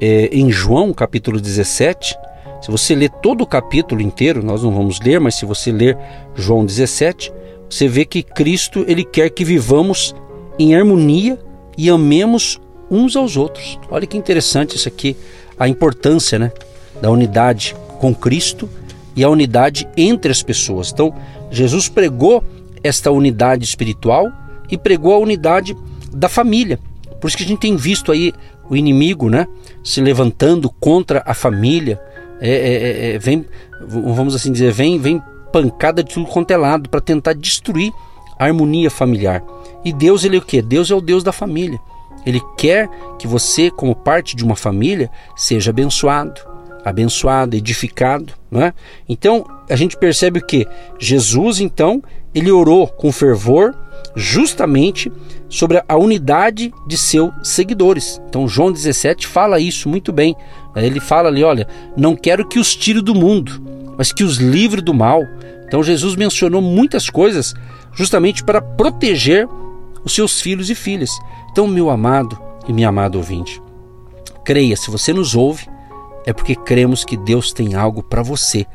é, 0.00 0.28
em 0.32 0.50
João 0.50 0.92
capítulo 0.92 1.40
17. 1.40 2.16
Se 2.60 2.70
você 2.70 2.94
ler 2.94 3.10
todo 3.10 3.42
o 3.42 3.46
capítulo 3.46 4.00
inteiro, 4.00 4.42
nós 4.42 4.62
não 4.62 4.72
vamos 4.72 5.00
ler, 5.00 5.20
mas 5.20 5.36
se 5.36 5.46
você 5.46 5.70
ler 5.70 5.96
João 6.34 6.66
17, 6.66 7.32
você 7.70 7.86
vê 7.86 8.04
que 8.04 8.22
Cristo 8.22 8.84
ele 8.88 9.04
quer 9.04 9.30
que 9.30 9.44
vivamos 9.44 10.14
em 10.58 10.74
harmonia 10.74 11.38
e 11.76 11.88
amemos 11.88 12.60
uns 12.90 13.14
aos 13.14 13.36
outros. 13.36 13.78
Olha 13.90 14.06
que 14.06 14.16
interessante 14.16 14.76
isso 14.76 14.88
aqui, 14.88 15.16
a 15.58 15.68
importância 15.68 16.38
né, 16.38 16.52
da 17.00 17.10
unidade 17.10 17.76
com 18.00 18.14
Cristo 18.14 18.68
e 19.14 19.22
a 19.22 19.28
unidade 19.28 19.86
entre 19.96 20.32
as 20.32 20.42
pessoas. 20.42 20.90
Então, 20.90 21.14
Jesus 21.50 21.88
pregou 21.88 22.42
esta 22.82 23.10
unidade 23.10 23.64
espiritual 23.64 24.30
e 24.70 24.76
pregou 24.76 25.14
a 25.14 25.18
unidade 25.18 25.76
da 26.12 26.28
família. 26.28 26.78
Por 27.20 27.28
isso 27.28 27.36
que 27.36 27.44
a 27.44 27.46
gente 27.46 27.60
tem 27.60 27.76
visto 27.76 28.12
aí 28.12 28.32
o 28.68 28.76
inimigo, 28.76 29.28
né, 29.28 29.46
se 29.82 30.00
levantando 30.00 30.70
contra 30.70 31.22
a 31.26 31.34
família. 31.34 32.00
É, 32.40 32.50
é, 32.50 32.72
é, 32.72 33.14
é 33.14 33.18
vem, 33.18 33.44
vamos 33.86 34.34
assim 34.34 34.52
dizer, 34.52 34.72
vem, 34.72 34.98
vem 34.98 35.22
pancada 35.52 36.04
de 36.04 36.14
tudo 36.14 36.26
quanto 36.26 36.50
é 36.50 36.56
lado 36.56 36.88
para 36.88 37.00
tentar 37.00 37.32
destruir 37.32 37.92
a 38.38 38.44
harmonia 38.44 38.90
familiar. 38.90 39.42
E 39.84 39.92
Deus 39.92 40.24
ele 40.24 40.36
é 40.36 40.38
o 40.38 40.42
que? 40.42 40.62
Deus 40.62 40.90
é 40.90 40.94
o 40.94 41.00
Deus 41.00 41.24
da 41.24 41.32
família. 41.32 41.80
Ele 42.26 42.40
quer 42.56 42.88
que 43.18 43.26
você, 43.26 43.70
como 43.70 43.94
parte 43.94 44.36
de 44.36 44.44
uma 44.44 44.56
família, 44.56 45.10
seja 45.36 45.70
abençoado, 45.70 46.40
abençoado, 46.84 47.56
edificado, 47.56 48.32
não 48.50 48.62
é? 48.62 48.72
Então 49.08 49.44
a 49.68 49.76
gente 49.76 49.96
percebe 49.96 50.38
o 50.38 50.44
que 50.44 50.66
Jesus 50.98 51.60
então 51.60 52.02
ele 52.34 52.50
orou 52.50 52.86
com 52.86 53.12
fervor 53.12 53.74
justamente 54.14 55.10
sobre 55.48 55.82
a 55.88 55.96
unidade 55.96 56.72
de 56.86 56.96
seus 56.96 57.32
seguidores. 57.42 58.20
Então 58.28 58.48
João 58.48 58.72
17 58.72 59.26
fala 59.26 59.60
isso 59.60 59.88
muito 59.88 60.12
bem. 60.12 60.36
Ele 60.76 61.00
fala 61.00 61.28
ali, 61.28 61.42
olha, 61.42 61.66
não 61.96 62.14
quero 62.14 62.46
que 62.46 62.58
os 62.58 62.74
tire 62.74 63.00
do 63.00 63.14
mundo, 63.14 63.60
mas 63.96 64.12
que 64.12 64.24
os 64.24 64.36
livre 64.36 64.80
do 64.80 64.94
mal. 64.94 65.22
Então 65.66 65.82
Jesus 65.82 66.16
mencionou 66.16 66.62
muitas 66.62 67.10
coisas 67.10 67.54
justamente 67.92 68.44
para 68.44 68.62
proteger 68.62 69.48
os 70.04 70.14
seus 70.14 70.40
filhos 70.40 70.70
e 70.70 70.74
filhas. 70.74 71.10
Então, 71.50 71.66
meu 71.66 71.90
amado 71.90 72.38
e 72.68 72.72
minha 72.72 72.88
amada 72.88 73.16
ouvinte, 73.16 73.60
creia, 74.44 74.76
se 74.76 74.90
você 74.90 75.12
nos 75.12 75.34
ouve, 75.34 75.66
é 76.24 76.32
porque 76.32 76.54
cremos 76.54 77.04
que 77.04 77.16
Deus 77.16 77.52
tem 77.52 77.74
algo 77.74 78.02
para 78.02 78.22
você 78.22 78.66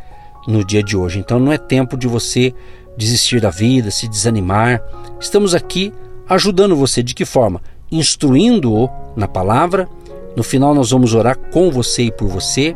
no 0.48 0.64
dia 0.64 0.84
de 0.84 0.98
hoje. 0.98 1.20
Então 1.20 1.40
não 1.40 1.52
é 1.52 1.58
tempo 1.58 1.96
de 1.96 2.08
você 2.08 2.54
desistir 2.98 3.42
da 3.42 3.50
vida, 3.50 3.92
se 3.92 4.08
desanimar. 4.08 4.82
Estamos 5.20 5.54
aqui 5.54 5.94
ajudando 6.28 6.76
você 6.76 7.02
de 7.04 7.14
que 7.14 7.26
forma? 7.26 7.62
Instruindo-o 7.92 8.90
na 9.16 9.28
palavra. 9.28 9.88
No 10.36 10.44
final 10.44 10.74
nós 10.74 10.92
vamos 10.92 11.14
orar 11.14 11.38
com 11.38 11.70
você 11.70 12.04
e 12.04 12.12
por 12.12 12.28
você, 12.28 12.76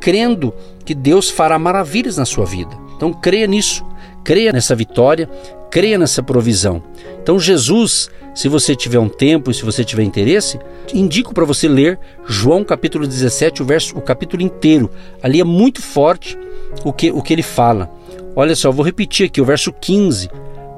crendo 0.00 0.54
que 0.84 0.94
Deus 0.94 1.30
fará 1.30 1.58
maravilhas 1.58 2.16
na 2.16 2.24
sua 2.24 2.44
vida. 2.44 2.76
Então 2.96 3.12
creia 3.12 3.46
nisso, 3.46 3.84
creia 4.22 4.52
nessa 4.52 4.74
vitória, 4.74 5.28
creia 5.70 5.98
nessa 5.98 6.22
provisão. 6.22 6.82
Então 7.20 7.38
Jesus, 7.38 8.08
se 8.34 8.48
você 8.48 8.76
tiver 8.76 8.98
um 8.98 9.08
tempo 9.08 9.50
e 9.50 9.54
se 9.54 9.64
você 9.64 9.84
tiver 9.84 10.04
interesse, 10.04 10.58
indico 10.92 11.34
para 11.34 11.44
você 11.44 11.66
ler 11.66 11.98
João 12.26 12.62
capítulo 12.62 13.06
17, 13.06 13.62
o 13.62 13.64
verso, 13.64 13.98
o 13.98 14.00
capítulo 14.00 14.42
inteiro. 14.42 14.90
Ali 15.22 15.40
é 15.40 15.44
muito 15.44 15.82
forte 15.82 16.38
o 16.84 16.92
que 16.92 17.10
o 17.10 17.22
que 17.22 17.32
ele 17.32 17.42
fala. 17.42 17.90
Olha 18.36 18.56
só, 18.56 18.70
vou 18.70 18.84
repetir 18.84 19.26
aqui 19.26 19.40
o 19.40 19.44
verso 19.44 19.72
15. 19.72 20.28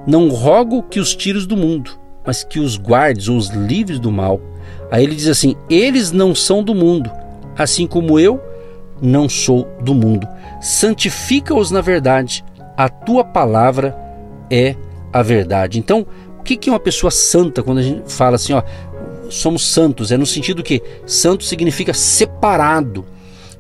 Não 0.07 0.29
rogo 0.29 0.83
que 0.83 1.01
os 1.01 1.17
tires 1.17 1.47
do 1.47 1.57
mundo, 1.57 1.99
mas 2.25 2.45
que 2.45 2.61
os 2.61 2.77
guardes 2.77 3.29
ou 3.29 3.37
os 3.37 3.49
livres 3.49 3.99
do 3.99 4.13
mal. 4.13 4.41
Aí 4.91 5.03
ele 5.03 5.15
diz 5.15 5.27
assim: 5.27 5.57
Eles 5.69 6.13
não 6.13 6.35
são 6.35 6.63
do 6.63 6.75
mundo, 6.75 7.11
assim 7.57 7.87
como 7.87 8.21
eu 8.21 8.41
não 9.01 9.29
sou 9.29 9.67
do 9.81 9.95
mundo. 9.95 10.29
Santifica-os 10.61 11.71
na 11.71 11.81
verdade. 11.81 12.45
A 12.77 12.89
tua 12.89 13.25
palavra 13.25 13.97
é 14.51 14.77
a 15.13 15.23
verdade. 15.23 15.79
Então, 15.79 16.07
o 16.39 16.43
que 16.43 16.69
é 16.69 16.73
uma 16.73 16.79
pessoa 16.81 17.11
santa 17.11 17.63
quando 17.63 17.79
a 17.79 17.83
gente 17.83 18.13
fala 18.13 18.37
assim, 18.37 18.53
ó, 18.53 18.63
somos 19.31 19.67
santos? 19.67 20.13
É 20.13 20.17
no 20.17 20.27
sentido 20.27 20.63
que 20.63 20.83
santo 21.07 21.43
significa 21.43 21.95
separado. 21.95 23.05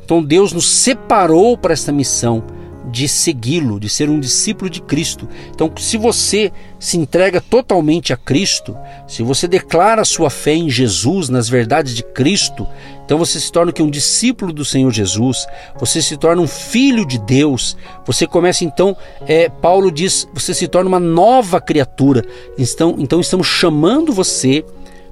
Então 0.05 0.23
Deus 0.23 0.53
nos 0.53 0.69
separou 0.69 1.57
para 1.57 1.73
esta 1.73 1.91
missão 1.91 2.45
de 2.87 3.09
segui-lo, 3.09 3.81
de 3.81 3.89
ser 3.89 4.09
um 4.09 4.21
discípulo 4.21 4.71
de 4.71 4.81
Cristo. 4.81 5.29
Então, 5.51 5.71
se 5.77 5.97
você 5.97 6.53
se 6.79 6.97
entrega 6.97 7.41
totalmente 7.41 8.13
a 8.13 8.17
Cristo, 8.17 8.77
se 9.07 9.23
você 9.23 9.49
declara 9.49 10.05
sua 10.05 10.31
fé 10.31 10.55
em 10.55 10.71
Jesus, 10.71 11.29
nas 11.29 11.49
verdades 11.49 11.95
de 11.95 12.03
Cristo, 12.03 12.67
então 13.05 13.19
você 13.19 13.39
se 13.39 13.51
torna 13.51 13.73
que 13.73 13.83
um 13.83 13.91
discípulo 13.91 14.53
do 14.53 14.65
Senhor 14.65 14.93
Jesus, 14.93 15.47
você 15.79 16.03
se 16.03 16.17
torna 16.17 16.43
um 16.43 16.47
filho 16.47 17.07
de 17.07 17.19
Deus. 17.19 17.77
Você 18.05 18.27
começa 18.27 18.65
então, 18.65 18.97
é, 19.27 19.49
Paulo 19.49 19.91
diz, 19.91 20.29
você 20.35 20.53
se 20.53 20.67
torna 20.67 20.89
uma 20.89 21.01
nova 21.01 21.61
criatura. 21.61 22.25
Então, 22.59 22.97
então 22.99 23.21
estamos 23.21 23.47
chamando 23.47 24.13
você 24.13 24.65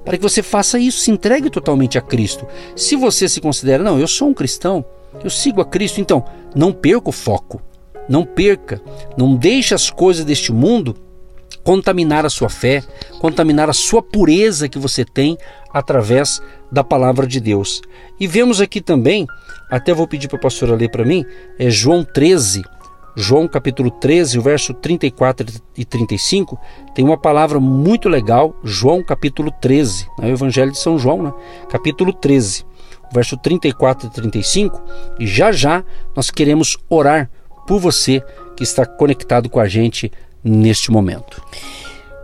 para 0.03 0.17
que 0.17 0.23
você 0.23 0.43
faça 0.43 0.77
isso, 0.77 0.99
se 0.99 1.09
entregue 1.09 1.49
totalmente 1.49 1.97
a 1.97 2.01
Cristo. 2.01 2.45
Se 2.75 2.95
você 2.95 3.27
se 3.27 3.41
considera, 3.41 3.83
não, 3.83 3.99
eu 3.99 4.07
sou 4.07 4.29
um 4.29 4.33
cristão, 4.33 4.85
eu 5.23 5.29
sigo 5.29 5.61
a 5.61 5.65
Cristo, 5.65 6.01
então 6.01 6.23
não 6.55 6.71
perca 6.71 7.09
o 7.09 7.13
foco. 7.13 7.61
Não 8.07 8.23
perca, 8.23 8.79
não 9.17 9.35
deixe 9.35 9.73
as 9.73 9.89
coisas 9.89 10.23
deste 10.23 10.53
mundo 10.53 10.95
contaminar 11.63 12.23
a 12.23 12.29
sua 12.29 12.49
fé, 12.49 12.83
contaminar 13.19 13.67
a 13.67 13.73
sua 13.73 14.01
pureza 14.01 14.69
que 14.69 14.77
você 14.77 15.03
tem 15.03 15.35
através 15.73 16.39
da 16.71 16.83
palavra 16.83 17.25
de 17.25 17.39
Deus. 17.39 17.81
E 18.19 18.27
vemos 18.27 18.61
aqui 18.61 18.79
também, 18.79 19.25
até 19.71 19.91
vou 19.93 20.07
pedir 20.07 20.27
para 20.27 20.37
a 20.37 20.41
pastora 20.41 20.75
ler 20.75 20.89
para 20.89 21.03
mim, 21.03 21.25
é 21.57 21.69
João 21.71 22.03
13, 22.03 22.63
João 23.15 23.47
capítulo 23.47 23.89
13, 23.89 24.37
o 24.37 24.41
verso 24.41 24.73
34 24.73 25.47
e 25.75 25.83
35, 25.83 26.59
tem 26.93 27.03
uma 27.03 27.17
palavra 27.17 27.59
muito 27.59 28.09
legal, 28.09 28.55
João 28.63 29.01
capítulo 29.03 29.51
13, 29.59 30.07
é 30.21 30.25
o 30.27 30.29
Evangelho 30.29 30.71
de 30.71 30.77
São 30.77 30.99
João, 30.99 31.23
né? 31.23 31.33
capítulo 31.69 32.13
13, 32.13 32.63
verso 33.11 33.37
34 33.37 34.07
e 34.07 34.11
35, 34.11 34.83
e 35.19 35.27
já 35.27 35.51
já 35.51 35.83
nós 36.15 36.29
queremos 36.29 36.77
orar 36.89 37.29
por 37.67 37.79
você 37.79 38.23
que 38.55 38.63
está 38.63 38.85
conectado 38.85 39.49
com 39.49 39.59
a 39.59 39.67
gente 39.67 40.11
neste 40.43 40.91
momento. 40.91 41.41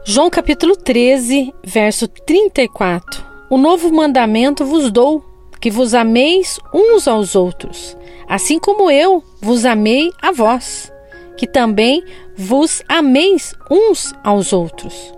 João 0.05 0.29
capítulo 0.29 0.75
13, 0.75 1.53
verso 1.63 2.07
34. 2.07 3.23
O 3.49 3.57
novo 3.57 3.91
mandamento 3.91 4.65
vos 4.65 4.91
dou, 4.91 5.25
que 5.59 5.69
vos 5.69 5.93
ameis 5.93 6.59
uns 6.73 7.07
aos 7.07 7.35
outros 7.35 7.97
assim 8.31 8.57
como 8.57 8.89
eu 8.89 9.21
vos 9.41 9.65
amei 9.65 10.09
a 10.21 10.31
vós, 10.31 10.89
que 11.35 11.45
também 11.45 12.01
vos 12.37 12.81
ameis 12.87 13.53
uns 13.69 14.13
aos 14.23 14.53
outros. 14.53 15.13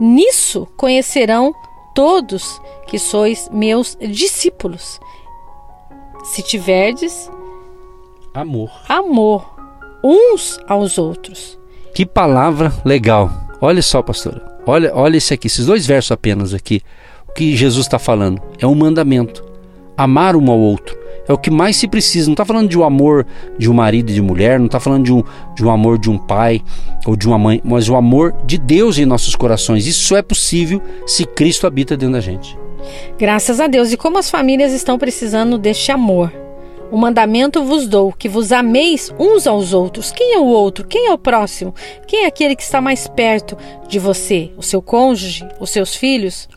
Nisso 0.00 0.66
conhecerão 0.74 1.54
todos 1.94 2.60
que 2.86 2.98
sois 2.98 3.48
meus 3.52 3.96
discípulos, 4.00 5.00
se 6.24 6.42
tiverdes 6.42 7.30
amor. 8.34 8.70
Amor 8.88 9.54
uns 10.02 10.60
aos 10.68 10.98
outros. 10.98 11.58
Que 11.94 12.04
palavra 12.04 12.72
legal. 12.84 13.30
Olha 13.60 13.80
só, 13.80 14.02
pastora. 14.02 14.42
Olha, 14.66 14.94
olha 14.94 15.16
esse 15.16 15.32
aqui, 15.32 15.46
esses 15.46 15.66
dois 15.66 15.86
versos 15.86 16.12
apenas 16.12 16.52
aqui. 16.52 16.82
O 17.28 17.32
que 17.32 17.56
Jesus 17.56 17.86
está 17.86 17.98
falando 17.98 18.40
é 18.58 18.66
um 18.66 18.74
mandamento: 18.74 19.44
amar 19.96 20.36
um 20.36 20.50
ao 20.50 20.58
outro 20.58 21.03
é 21.28 21.32
o 21.32 21.38
que 21.38 21.50
mais 21.50 21.76
se 21.76 21.88
precisa. 21.88 22.26
Não 22.26 22.34
está 22.34 22.44
falando 22.44 22.68
de 22.68 22.78
um 22.78 22.84
amor 22.84 23.26
de 23.58 23.70
um 23.70 23.74
marido 23.74 24.10
e 24.10 24.14
de 24.14 24.22
mulher, 24.22 24.58
não 24.58 24.66
está 24.66 24.78
falando 24.78 25.04
de 25.04 25.12
um, 25.12 25.22
de 25.54 25.64
um 25.64 25.70
amor 25.70 25.98
de 25.98 26.10
um 26.10 26.18
pai 26.18 26.62
ou 27.06 27.16
de 27.16 27.26
uma 27.26 27.38
mãe, 27.38 27.60
mas 27.64 27.88
o 27.88 27.96
amor 27.96 28.34
de 28.44 28.58
Deus 28.58 28.98
em 28.98 29.04
nossos 29.04 29.34
corações. 29.34 29.86
Isso 29.86 30.16
é 30.16 30.22
possível 30.22 30.80
se 31.06 31.24
Cristo 31.24 31.66
habita 31.66 31.96
dentro 31.96 32.14
da 32.14 32.20
gente. 32.20 32.56
Graças 33.18 33.60
a 33.60 33.66
Deus. 33.66 33.92
E 33.92 33.96
como 33.96 34.18
as 34.18 34.30
famílias 34.30 34.72
estão 34.72 34.98
precisando 34.98 35.58
deste 35.58 35.90
amor. 35.90 36.32
O 36.90 36.96
mandamento 36.96 37.64
vos 37.64 37.88
dou, 37.88 38.12
que 38.12 38.28
vos 38.28 38.52
ameis 38.52 39.12
uns 39.18 39.46
aos 39.46 39.72
outros. 39.72 40.12
Quem 40.12 40.34
é 40.34 40.38
o 40.38 40.44
outro? 40.44 40.86
Quem 40.86 41.08
é 41.08 41.12
o 41.12 41.18
próximo? 41.18 41.74
Quem 42.06 42.24
é 42.24 42.26
aquele 42.26 42.54
que 42.54 42.62
está 42.62 42.80
mais 42.80 43.08
perto 43.08 43.56
de 43.88 43.98
você? 43.98 44.52
O 44.56 44.62
seu 44.62 44.80
cônjuge? 44.80 45.44
Os 45.58 45.70
seus 45.70 45.96
filhos? 45.96 46.48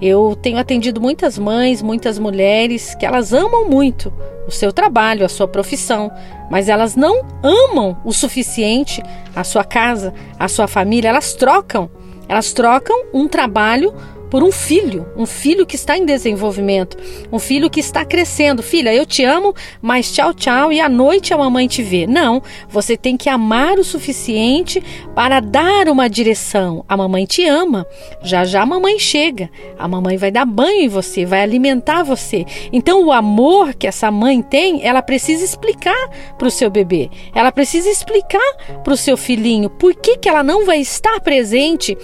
Eu 0.00 0.36
tenho 0.40 0.58
atendido 0.58 1.00
muitas 1.00 1.38
mães, 1.38 1.80
muitas 1.80 2.18
mulheres 2.18 2.94
que 2.94 3.06
elas 3.06 3.32
amam 3.32 3.68
muito 3.68 4.12
o 4.46 4.50
seu 4.50 4.72
trabalho, 4.72 5.24
a 5.24 5.28
sua 5.28 5.48
profissão, 5.48 6.10
mas 6.50 6.68
elas 6.68 6.94
não 6.94 7.24
amam 7.42 7.96
o 8.04 8.12
suficiente 8.12 9.02
a 9.36 9.44
sua 9.44 9.62
casa, 9.62 10.14
a 10.38 10.48
sua 10.48 10.66
família. 10.66 11.10
Elas 11.10 11.34
trocam, 11.34 11.90
elas 12.26 12.52
trocam 12.54 13.04
um 13.12 13.28
trabalho 13.28 13.94
por 14.30 14.42
um 14.42 14.50
filho, 14.50 15.06
um 15.16 15.26
filho 15.26 15.66
que 15.66 15.76
está 15.76 15.96
em 15.96 16.04
desenvolvimento, 16.04 16.96
um 17.30 17.38
filho 17.38 17.70
que 17.70 17.80
está 17.80 18.04
crescendo. 18.04 18.62
Filha, 18.62 18.94
eu 18.94 19.06
te 19.06 19.24
amo, 19.24 19.54
mas 19.80 20.12
tchau, 20.12 20.34
tchau, 20.34 20.72
e 20.72 20.80
à 20.80 20.88
noite 20.88 21.32
a 21.32 21.38
mamãe 21.38 21.66
te 21.66 21.82
vê. 21.82 22.06
Não, 22.06 22.42
você 22.68 22.96
tem 22.96 23.16
que 23.16 23.28
amar 23.28 23.78
o 23.78 23.84
suficiente 23.84 24.82
para 25.14 25.40
dar 25.40 25.88
uma 25.88 26.08
direção. 26.08 26.84
A 26.88 26.96
mamãe 26.96 27.24
te 27.24 27.44
ama, 27.44 27.86
já 28.22 28.44
já 28.44 28.62
a 28.62 28.66
mamãe 28.66 28.98
chega, 28.98 29.50
a 29.78 29.86
mamãe 29.86 30.16
vai 30.16 30.30
dar 30.30 30.44
banho 30.44 30.82
em 30.82 30.88
você, 30.88 31.24
vai 31.24 31.42
alimentar 31.42 32.02
você. 32.02 32.44
Então, 32.72 33.04
o 33.04 33.12
amor 33.12 33.74
que 33.74 33.86
essa 33.86 34.10
mãe 34.10 34.42
tem, 34.42 34.84
ela 34.84 35.02
precisa 35.02 35.44
explicar 35.44 36.08
para 36.38 36.48
o 36.48 36.50
seu 36.50 36.70
bebê, 36.70 37.10
ela 37.34 37.52
precisa 37.52 37.88
explicar 37.88 38.56
para 38.82 38.92
o 38.92 38.96
seu 38.96 39.16
filhinho 39.16 39.70
por 39.70 39.94
que, 39.94 40.16
que 40.16 40.28
ela 40.28 40.42
não 40.42 40.64
vai 40.64 40.80
estar 40.80 41.20
presente 41.20 41.96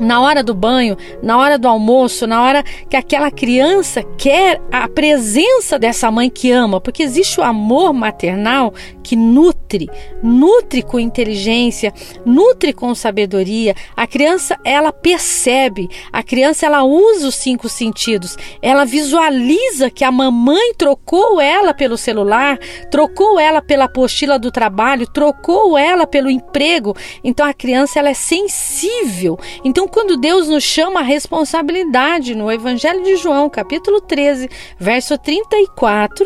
na 0.00 0.20
hora 0.20 0.42
do 0.42 0.54
banho, 0.54 0.96
na 1.22 1.38
hora 1.38 1.58
do 1.58 1.68
almoço, 1.68 2.26
na 2.26 2.42
hora 2.42 2.62
que 2.88 2.96
aquela 2.96 3.30
criança 3.30 4.02
quer 4.16 4.60
a 4.72 4.88
presença 4.88 5.78
dessa 5.78 6.10
mãe 6.10 6.30
que 6.30 6.50
ama, 6.50 6.80
porque 6.80 7.02
existe 7.02 7.38
o 7.40 7.44
amor 7.44 7.92
maternal 7.92 8.72
que 9.02 9.16
nutre, 9.16 9.88
nutre 10.22 10.82
com 10.82 10.98
inteligência, 10.98 11.92
nutre 12.24 12.72
com 12.72 12.94
sabedoria. 12.94 13.74
A 13.96 14.06
criança, 14.06 14.58
ela 14.64 14.92
percebe, 14.92 15.88
a 16.12 16.22
criança 16.22 16.66
ela 16.66 16.84
usa 16.84 17.28
os 17.28 17.34
cinco 17.34 17.68
sentidos. 17.68 18.36
Ela 18.62 18.84
visualiza 18.84 19.90
que 19.90 20.04
a 20.04 20.10
mamãe 20.10 20.74
trocou 20.74 21.40
ela 21.40 21.72
pelo 21.72 21.96
celular, 21.96 22.58
trocou 22.90 23.38
ela 23.38 23.62
pela 23.62 23.84
apostila 23.84 24.38
do 24.38 24.50
trabalho, 24.50 25.06
trocou 25.06 25.76
ela 25.76 26.06
pelo 26.06 26.30
emprego. 26.30 26.94
Então 27.24 27.46
a 27.46 27.54
criança 27.54 27.98
ela 27.98 28.10
é 28.10 28.14
sensível. 28.14 29.38
Então 29.64 29.88
quando 29.88 30.16
Deus 30.16 30.48
nos 30.48 30.64
chama 30.64 31.00
a 31.00 31.04
responsabilidade 31.04 32.34
no 32.34 32.50
Evangelho 32.50 33.02
de 33.02 33.16
João, 33.16 33.48
capítulo 33.48 34.00
13, 34.00 34.48
verso 34.78 35.16
34, 35.16 36.24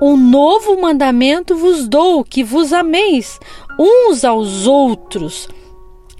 um 0.00 0.16
novo 0.16 0.80
mandamento 0.80 1.56
vos 1.56 1.88
dou, 1.88 2.13
que 2.22 2.44
vos 2.44 2.72
ameis 2.72 3.40
uns 3.78 4.24
aos 4.24 4.66
outros, 4.66 5.48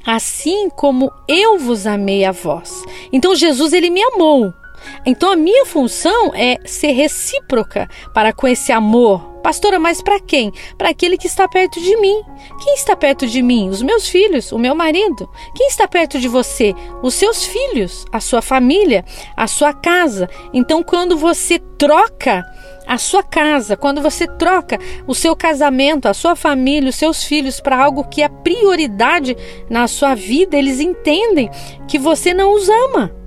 assim 0.04 0.70
como 0.70 1.12
eu 1.28 1.59
vos 1.59 1.87
amei 1.87 2.24
a 2.24 2.33
vós. 2.33 2.83
Então 3.12 3.35
Jesus 3.35 3.72
ele 3.72 3.90
me 3.90 4.02
amou. 4.02 4.52
Então 5.05 5.33
a 5.33 5.37
minha 5.37 5.66
função 5.66 6.33
é 6.35 6.59
ser 6.64 6.92
recíproca 6.92 7.88
para 8.12 8.33
com 8.33 8.47
esse 8.47 8.73
amor. 8.73 9.35
Pastora, 9.42 9.79
mas 9.79 10.01
para 10.01 10.18
quem? 10.18 10.51
Para 10.79 10.88
aquele 10.88 11.18
que 11.18 11.27
está 11.27 11.47
perto 11.47 11.79
de 11.79 11.94
mim. 11.99 12.23
Quem 12.62 12.75
está 12.75 12.97
perto 12.97 13.27
de 13.27 13.42
mim? 13.42 13.68
Os 13.68 13.83
meus 13.83 14.09
filhos, 14.09 14.51
o 14.53 14.59
meu 14.59 14.75
marido. 14.75 15.29
Quem 15.55 15.68
está 15.68 15.87
perto 15.87 16.18
de 16.18 16.29
você? 16.29 16.75
Os 17.03 17.12
seus 17.12 17.44
filhos, 17.44 18.07
a 18.11 18.20
sua 18.20 18.40
família, 18.40 19.05
a 19.37 19.47
sua 19.47 19.75
casa. 19.75 20.31
Então 20.53 20.83
quando 20.83 21.18
você 21.18 21.59
troca 21.59 22.42
a 22.87 22.99
sua 22.99 23.23
casa, 23.23 23.77
quando 23.77 24.01
você 24.01 24.27
troca 24.27 24.79
o 25.07 25.14
seu 25.14 25.35
casamento, 25.35 26.07
a 26.07 26.14
sua 26.14 26.35
família, 26.35 26.88
os 26.88 26.97
seus 26.97 27.25
filhos 27.25 27.61
para 27.61 27.83
algo 27.83 28.05
que 28.05 28.23
é 28.23 28.29
prioridade 28.29 29.37
na 29.68 29.87
sua 29.87 30.14
vida, 30.14 30.57
eles 30.57 30.81
entendem 30.81 31.51
que 31.88 31.99
você 31.99 32.33
não 32.33 32.55
os 32.55 32.68
ama. 32.68 33.23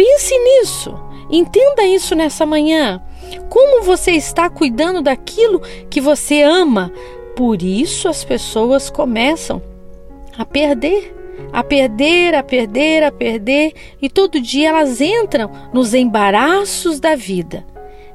Pense 0.00 0.34
nisso. 0.38 0.98
Entenda 1.28 1.84
isso 1.84 2.14
nessa 2.14 2.46
manhã. 2.46 3.02
Como 3.50 3.82
você 3.82 4.12
está 4.12 4.48
cuidando 4.48 5.02
daquilo 5.02 5.60
que 5.90 6.00
você 6.00 6.40
ama? 6.40 6.90
Por 7.36 7.62
isso 7.62 8.08
as 8.08 8.24
pessoas 8.24 8.88
começam 8.88 9.62
a 10.38 10.44
perder, 10.46 11.14
a 11.52 11.62
perder, 11.62 12.34
a 12.34 12.42
perder, 12.42 13.02
a 13.02 13.12
perder, 13.12 13.74
e 14.00 14.08
todo 14.08 14.40
dia 14.40 14.70
elas 14.70 15.02
entram 15.02 15.50
nos 15.70 15.92
embaraços 15.92 16.98
da 16.98 17.14
vida. 17.14 17.66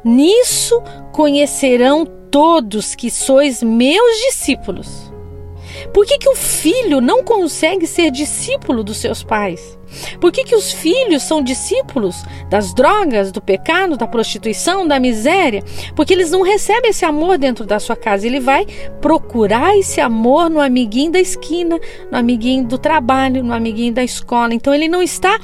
Nisso 0.03 0.81
conhecerão 1.11 2.03
todos 2.03 2.95
que 2.95 3.11
sois 3.11 3.61
meus 3.61 4.17
discípulos. 4.21 5.13
Por 5.93 6.03
que, 6.03 6.17
que 6.17 6.29
o 6.29 6.35
filho 6.35 6.99
não 6.99 7.23
consegue 7.23 7.85
ser 7.85 8.09
discípulo 8.09 8.83
dos 8.83 8.97
seus 8.97 9.21
pais? 9.21 9.77
Por 10.19 10.31
que, 10.31 10.43
que 10.43 10.55
os 10.55 10.71
filhos 10.71 11.23
são 11.23 11.41
discípulos 11.41 12.23
das 12.49 12.73
drogas, 12.73 13.31
do 13.31 13.41
pecado, 13.41 13.97
da 13.97 14.07
prostituição, 14.07 14.87
da 14.87 14.99
miséria? 14.99 15.63
Porque 15.95 16.13
eles 16.13 16.31
não 16.31 16.41
recebem 16.41 16.91
esse 16.91 17.05
amor 17.05 17.37
dentro 17.37 17.65
da 17.65 17.79
sua 17.79 17.95
casa. 17.95 18.25
Ele 18.25 18.39
vai 18.39 18.65
procurar 19.01 19.77
esse 19.77 19.99
amor 20.01 20.49
no 20.49 20.59
amiguinho 20.59 21.11
da 21.11 21.19
esquina, 21.19 21.79
no 22.11 22.17
amiguinho 22.17 22.65
do 22.65 22.77
trabalho, 22.77 23.43
no 23.43 23.53
amiguinho 23.53 23.93
da 23.93 24.03
escola. 24.03 24.53
Então 24.53 24.73
ele 24.73 24.87
não 24.87 25.01
está 25.01 25.39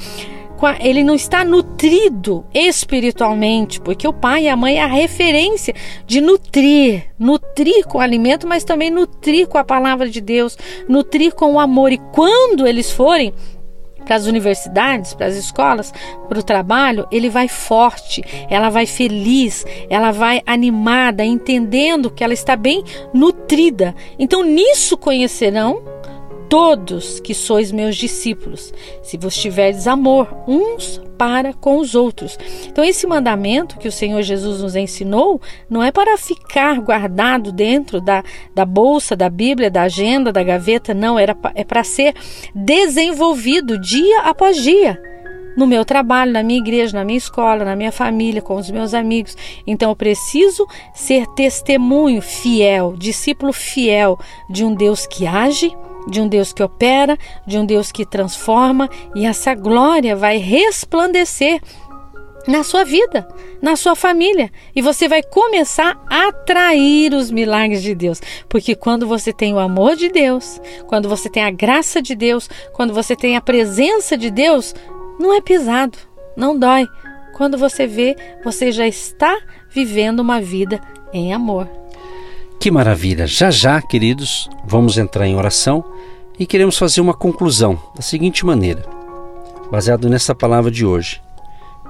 ele 0.79 1.03
não 1.03 1.15
está 1.15 1.43
nutrido 1.43 2.45
espiritualmente, 2.53 3.81
porque 3.81 4.07
o 4.07 4.13
pai 4.13 4.43
e 4.43 4.49
a 4.49 4.55
mãe 4.55 4.77
é 4.77 4.83
a 4.83 4.87
referência 4.87 5.73
de 6.05 6.21
nutrir, 6.21 7.05
nutrir 7.17 7.85
com 7.87 7.97
o 7.97 8.01
alimento, 8.01 8.47
mas 8.47 8.63
também 8.63 8.91
nutrir 8.91 9.47
com 9.47 9.57
a 9.57 9.63
palavra 9.63 10.09
de 10.09 10.21
Deus, 10.21 10.57
nutrir 10.87 11.33
com 11.33 11.53
o 11.53 11.59
amor. 11.59 11.91
E 11.91 11.97
quando 11.97 12.67
eles 12.67 12.91
forem 12.91 13.33
para 14.05 14.15
as 14.15 14.25
universidades, 14.25 15.13
para 15.13 15.27
as 15.27 15.35
escolas, 15.35 15.93
para 16.27 16.39
o 16.39 16.43
trabalho, 16.43 17.07
ele 17.11 17.29
vai 17.29 17.47
forte, 17.47 18.23
ela 18.49 18.69
vai 18.69 18.85
feliz, 18.85 19.65
ela 19.89 20.11
vai 20.11 20.41
animada, 20.45 21.23
entendendo 21.23 22.11
que 22.11 22.23
ela 22.23 22.33
está 22.33 22.55
bem 22.55 22.83
nutrida. 23.13 23.95
Então, 24.17 24.43
nisso 24.43 24.97
conhecerão 24.97 25.81
todos 26.51 27.21
que 27.21 27.33
sois 27.33 27.71
meus 27.71 27.95
discípulos, 27.95 28.73
se 29.01 29.15
vos 29.15 29.33
tiverdes 29.37 29.87
amor 29.87 30.27
uns 30.45 31.01
para 31.17 31.53
com 31.53 31.77
os 31.77 31.95
outros. 31.95 32.37
Então, 32.67 32.83
esse 32.83 33.07
mandamento 33.07 33.77
que 33.77 33.87
o 33.87 33.91
Senhor 33.91 34.21
Jesus 34.21 34.61
nos 34.61 34.75
ensinou 34.75 35.41
não 35.69 35.81
é 35.81 35.93
para 35.93 36.17
ficar 36.17 36.81
guardado 36.81 37.53
dentro 37.53 38.01
da, 38.01 38.21
da 38.53 38.65
bolsa, 38.65 39.15
da 39.15 39.29
Bíblia, 39.29 39.71
da 39.71 39.83
agenda, 39.83 40.29
da 40.29 40.43
gaveta, 40.43 40.93
não, 40.93 41.17
era, 41.17 41.37
é 41.55 41.63
para 41.63 41.85
ser 41.85 42.13
desenvolvido 42.53 43.79
dia 43.79 44.23
após 44.23 44.57
dia 44.57 45.01
no 45.55 45.65
meu 45.65 45.85
trabalho, 45.85 46.33
na 46.33 46.43
minha 46.43 46.59
igreja, 46.59 46.97
na 46.97 47.05
minha 47.05 47.17
escola, 47.17 47.63
na 47.63 47.77
minha 47.77 47.93
família, 47.93 48.41
com 48.41 48.55
os 48.55 48.69
meus 48.69 48.93
amigos. 48.93 49.37
Então 49.65 49.89
eu 49.89 49.95
preciso 49.95 50.67
ser 50.93 51.25
testemunho 51.27 52.21
fiel, 52.21 52.93
discípulo 52.97 53.53
fiel 53.53 54.19
de 54.49 54.65
um 54.65 54.75
Deus 54.75 55.07
que 55.07 55.25
age 55.25 55.73
de 56.07 56.21
um 56.21 56.27
Deus 56.27 56.53
que 56.53 56.63
opera, 56.63 57.17
de 57.45 57.57
um 57.57 57.65
Deus 57.65 57.91
que 57.91 58.05
transforma, 58.05 58.89
e 59.15 59.25
essa 59.25 59.53
glória 59.53 60.15
vai 60.15 60.37
resplandecer 60.37 61.61
na 62.47 62.63
sua 62.63 62.83
vida, 62.83 63.27
na 63.61 63.75
sua 63.75 63.95
família, 63.95 64.51
e 64.75 64.81
você 64.81 65.07
vai 65.07 65.21
começar 65.21 65.99
a 66.09 66.29
atrair 66.29 67.13
os 67.13 67.29
milagres 67.29 67.83
de 67.83 67.93
Deus, 67.93 68.19
porque 68.49 68.75
quando 68.75 69.07
você 69.07 69.31
tem 69.31 69.53
o 69.53 69.59
amor 69.59 69.95
de 69.95 70.09
Deus, 70.09 70.59
quando 70.87 71.07
você 71.07 71.29
tem 71.29 71.43
a 71.43 71.51
graça 71.51 72.01
de 72.01 72.15
Deus, 72.15 72.49
quando 72.73 72.93
você 72.93 73.15
tem 73.15 73.35
a 73.37 73.41
presença 73.41 74.17
de 74.17 74.31
Deus, 74.31 74.73
não 75.19 75.33
é 75.33 75.41
pesado, 75.41 75.97
não 76.35 76.57
dói. 76.57 76.87
Quando 77.35 77.57
você 77.57 77.87
vê, 77.87 78.15
você 78.43 78.71
já 78.71 78.87
está 78.87 79.37
vivendo 79.69 80.19
uma 80.19 80.41
vida 80.41 80.81
em 81.13 81.33
amor. 81.33 81.80
Que 82.61 82.69
maravilha! 82.69 83.25
Já 83.25 83.49
já, 83.49 83.81
queridos, 83.81 84.47
vamos 84.63 84.95
entrar 84.99 85.25
em 85.25 85.35
oração 85.35 85.83
e 86.37 86.45
queremos 86.45 86.77
fazer 86.77 87.01
uma 87.01 87.15
conclusão 87.15 87.81
da 87.95 88.03
seguinte 88.03 88.45
maneira, 88.45 88.85
baseado 89.71 90.07
nessa 90.07 90.35
palavra 90.35 90.69
de 90.69 90.85
hoje, 90.85 91.19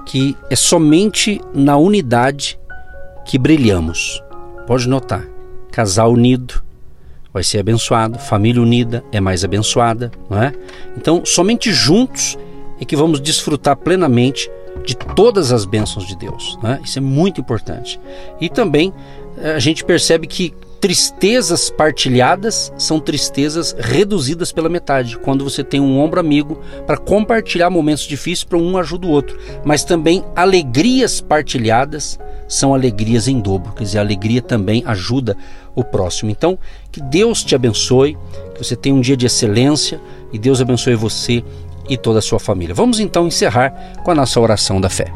que 0.06 0.34
é 0.48 0.56
somente 0.56 1.42
na 1.52 1.76
unidade 1.76 2.58
que 3.26 3.36
brilhamos. 3.36 4.22
Pode 4.66 4.88
notar, 4.88 5.26
casal 5.70 6.10
unido 6.10 6.64
vai 7.34 7.44
ser 7.44 7.58
abençoado, 7.58 8.18
família 8.18 8.62
unida 8.62 9.04
é 9.12 9.20
mais 9.20 9.44
abençoada, 9.44 10.10
não 10.30 10.42
é? 10.42 10.54
Então, 10.96 11.22
somente 11.26 11.70
juntos 11.70 12.38
é 12.80 12.86
que 12.86 12.96
vamos 12.96 13.20
desfrutar 13.20 13.76
plenamente 13.76 14.50
de 14.84 14.96
todas 14.96 15.52
as 15.52 15.64
bênçãos 15.64 16.06
de 16.06 16.16
Deus. 16.16 16.58
Né? 16.62 16.80
Isso 16.82 16.98
é 16.98 17.02
muito 17.02 17.40
importante. 17.40 18.00
E 18.40 18.48
também 18.48 18.92
a 19.42 19.58
gente 19.58 19.84
percebe 19.84 20.26
que 20.26 20.54
tristezas 20.80 21.70
partilhadas 21.70 22.72
são 22.76 22.98
tristezas 22.98 23.72
reduzidas 23.78 24.50
pela 24.50 24.68
metade. 24.68 25.16
Quando 25.16 25.44
você 25.44 25.62
tem 25.62 25.80
um 25.80 26.00
ombro 26.00 26.18
amigo 26.18 26.60
para 26.86 26.96
compartilhar 26.96 27.70
momentos 27.70 28.02
difíceis 28.02 28.42
para 28.42 28.58
um 28.58 28.76
ajuda 28.76 29.06
o 29.06 29.10
outro. 29.10 29.38
Mas 29.64 29.84
também 29.84 30.24
alegrias 30.34 31.20
partilhadas 31.20 32.18
são 32.48 32.74
alegrias 32.74 33.28
em 33.28 33.40
dobro. 33.40 33.72
Quer 33.72 33.84
dizer, 33.84 33.98
a 33.98 34.00
alegria 34.00 34.42
também 34.42 34.82
ajuda 34.84 35.36
o 35.72 35.84
próximo. 35.84 36.32
Então, 36.32 36.58
que 36.90 37.00
Deus 37.00 37.44
te 37.44 37.54
abençoe, 37.54 38.18
que 38.52 38.64
você 38.64 38.74
tenha 38.74 38.94
um 38.94 39.00
dia 39.00 39.16
de 39.16 39.26
excelência 39.26 40.00
e 40.32 40.38
Deus 40.38 40.60
abençoe 40.60 40.96
você 40.96 41.44
e 41.88 41.96
toda 41.96 42.18
a 42.18 42.22
sua 42.22 42.38
família. 42.38 42.74
Vamos 42.74 43.00
então 43.00 43.26
encerrar 43.26 44.02
com 44.04 44.10
a 44.10 44.14
nossa 44.14 44.40
oração 44.40 44.80
da 44.80 44.88
fé. 44.88 45.06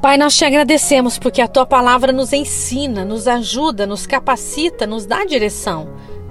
Pai, 0.00 0.16
nós 0.16 0.36
te 0.36 0.44
agradecemos 0.44 1.18
porque 1.18 1.40
a 1.40 1.48
tua 1.48 1.66
palavra 1.66 2.12
nos 2.12 2.32
ensina, 2.32 3.04
nos 3.04 3.26
ajuda, 3.26 3.86
nos 3.86 4.06
capacita, 4.06 4.86
nos 4.86 5.06
dá 5.06 5.24
direção 5.24 5.88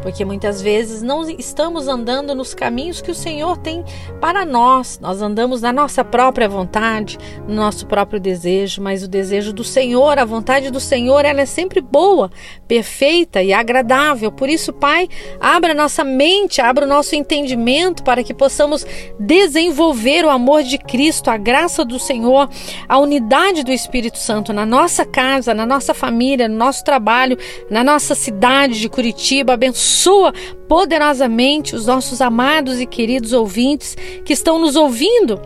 porque 0.08 0.24
muitas 0.24 0.62
vezes 0.62 1.02
não 1.02 1.30
estamos 1.30 1.89
andando 1.89 2.34
nos 2.34 2.54
caminhos 2.54 3.02
que 3.02 3.12
o 3.12 3.13
Senhor 3.13 3.58
tem 3.58 3.84
para 4.22 4.46
nós. 4.46 4.98
Nós 5.02 5.22
andamos 5.22 5.62
na 5.62 5.74
nossa 5.74 6.02
própria 6.02 6.48
vontade, 6.48 7.17
no 7.46 7.54
nosso 7.54 7.86
próprio 7.86 8.17
desejo, 8.17 8.82
mas 8.82 9.04
o 9.04 9.08
desejo 9.10 9.52
do 9.52 9.65
Senhor, 9.65 10.17
a 10.17 10.24
vontade 10.24 10.72
do 10.72 10.80
Senhor, 10.80 11.26
ela 11.26 11.41
é 11.41 11.46
sempre 11.46 11.82
boa, 11.82 12.32
perfeita 12.70 13.43
e 13.43 13.52
agradável. 13.52 14.32
Por 14.32 14.48
isso, 14.48 14.72
Pai, 14.72 15.10
abra 15.41 15.74
nossa 15.74 16.06
mente, 16.06 16.62
abra 16.62 16.86
o 16.86 16.88
nosso 16.88 17.13
entendimento 17.13 18.02
para 18.02 18.24
que 18.24 18.34
possamos 18.34 18.88
desenvolver 19.20 20.24
o 20.24 20.30
amor 20.30 20.63
de 20.63 20.78
Cristo, 20.78 21.30
a 21.30 21.36
graça 21.36 21.84
do 21.84 22.00
Senhor, 22.00 22.50
a 22.88 22.98
unidade 22.98 23.62
do 23.62 23.74
Espírito 23.74 24.17
Santo 24.17 24.54
na 24.54 24.65
nossa 24.65 25.04
casa, 25.04 25.54
na 25.54 25.65
nossa 25.65 25.93
família, 25.93 26.48
no 26.48 26.56
nosso 26.56 26.82
trabalho, 26.86 27.38
na 27.70 27.84
nossa 27.84 28.15
cidade 28.15 28.80
de 28.80 28.88
Curitiba. 28.88 29.52
Abençoe 29.52 29.97
abençoa 29.98 30.32
poderosamente 30.68 31.76
os 31.76 31.88
nossos 31.88 32.22
amados 32.22 32.80
e 32.80 32.86
queridos 32.86 33.34
ouvintes 33.34 33.96
que 34.24 34.34
estão 34.34 34.60
nos 34.60 34.76
ouvindo 34.76 35.40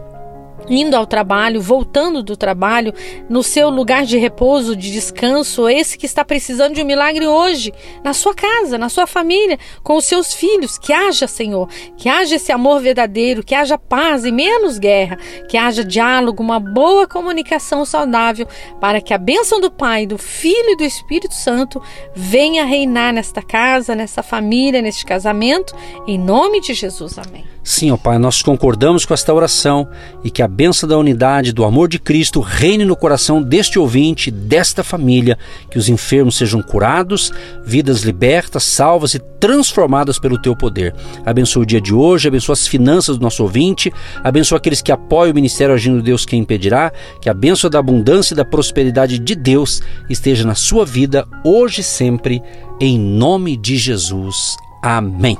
indo 0.70 0.96
ao 0.96 1.06
trabalho, 1.06 1.62
voltando 1.62 2.24
do 2.24 2.36
trabalho, 2.36 2.94
no 3.30 3.44
seu 3.44 3.70
lugar 3.70 4.06
de 4.06 4.18
repouso, 4.18 4.76
de 4.76 4.92
descanso, 4.92 5.68
esse 5.68 5.98
que 5.98 6.06
está 6.06 6.24
precisando 6.24 6.76
de 6.76 6.82
um 6.82 6.86
milagre 6.86 7.28
hoje, 7.28 7.74
na 8.04 8.14
sua 8.14 8.34
casa, 8.34 8.78
na 8.78 8.90
sua 8.90 9.08
família, 9.08 9.58
com 9.84 9.96
os 9.96 10.06
seus 10.06 10.34
filhos, 10.34 10.78
que 10.78 10.94
haja, 10.94 11.28
Senhor, 11.28 11.68
que 11.98 12.10
haja 12.10 12.36
esse 12.36 12.52
amor 12.52 12.82
verdadeiro, 12.82 13.44
que 13.44 13.56
haja 13.56 13.78
paz 13.78 14.26
e 14.26 14.32
menos 14.32 14.78
guerra, 14.78 15.18
que 15.48 15.58
haja 15.58 15.84
diálogo, 15.84 16.44
uma 16.44 16.60
boa 16.60 17.08
comunicação 17.08 17.86
saudável, 17.86 18.48
para 18.80 19.02
que 19.02 19.14
a 19.14 19.18
bênção 19.18 19.60
do 19.60 19.72
Pai, 19.72 20.06
do 20.06 20.18
Filho 20.18 20.72
e 20.72 20.78
do 20.78 20.84
Espírito 20.84 21.34
Santo 21.34 21.82
venha 22.16 22.66
reinar 22.66 23.14
nesta 23.14 23.42
casa, 23.42 23.96
nessa 23.96 24.24
família, 24.24 24.82
neste 24.82 25.06
casamento, 25.06 25.76
em 26.08 26.18
nome 26.18 26.62
de 26.62 26.74
Jesus. 26.74 27.18
Amém. 27.18 27.46
Sim, 27.64 27.92
ó 27.92 27.98
Pai, 27.98 28.18
nós 28.18 28.42
concordamos 28.42 29.06
com 29.06 29.14
esta 29.14 29.32
oração 29.32 29.88
e 30.24 30.32
que 30.32 30.42
a 30.42 30.48
benção 30.48 30.90
da 30.90 30.98
unidade, 30.98 31.54
do 31.54 31.64
amor 31.64 31.88
de 31.88 32.00
Cristo 32.00 32.40
reine 32.40 32.84
no 32.84 32.96
coração 32.96 33.42
deste 33.42 33.78
ouvinte, 33.78 34.32
desta 34.32 34.84
família, 34.84 35.38
que 35.70 35.78
os 35.78 35.88
enfermos 35.88 36.38
sejam 36.38 36.62
curados, 36.62 37.32
vidas 37.64 38.02
libertas, 38.02 38.64
salvas 38.64 39.14
e 39.14 39.20
transformadas 39.40 40.18
pelo 40.18 40.42
teu 40.42 40.56
poder. 40.56 40.96
Abençoa 41.24 41.62
o 41.62 41.66
dia 41.66 41.80
de 41.80 41.94
hoje, 41.94 42.28
abençoa 42.28 42.54
as 42.54 42.68
finanças 42.68 43.18
do 43.18 43.22
nosso 43.22 43.44
ouvinte, 43.44 43.94
abençoa 44.24 44.58
aqueles 44.58 44.82
que 44.82 44.92
apoiam 44.92 45.32
o 45.32 45.36
ministério 45.36 45.76
Agindo 45.76 46.02
Deus 46.02 46.26
Quem 46.26 46.42
Impedirá, 46.42 46.92
que 47.22 47.30
a 47.30 47.34
bênção 47.34 47.70
da 47.70 47.78
abundância 47.78 48.34
e 48.34 48.38
da 48.38 48.46
prosperidade 48.46 49.20
de 49.20 49.36
Deus 49.36 49.82
esteja 50.10 50.46
na 50.46 50.56
sua 50.56 50.84
vida 50.84 51.28
hoje 51.44 51.82
e 51.82 51.84
sempre, 51.84 52.42
em 52.80 52.98
nome 52.98 53.56
de 53.56 53.78
Jesus. 53.78 54.58
Amém. 54.82 55.38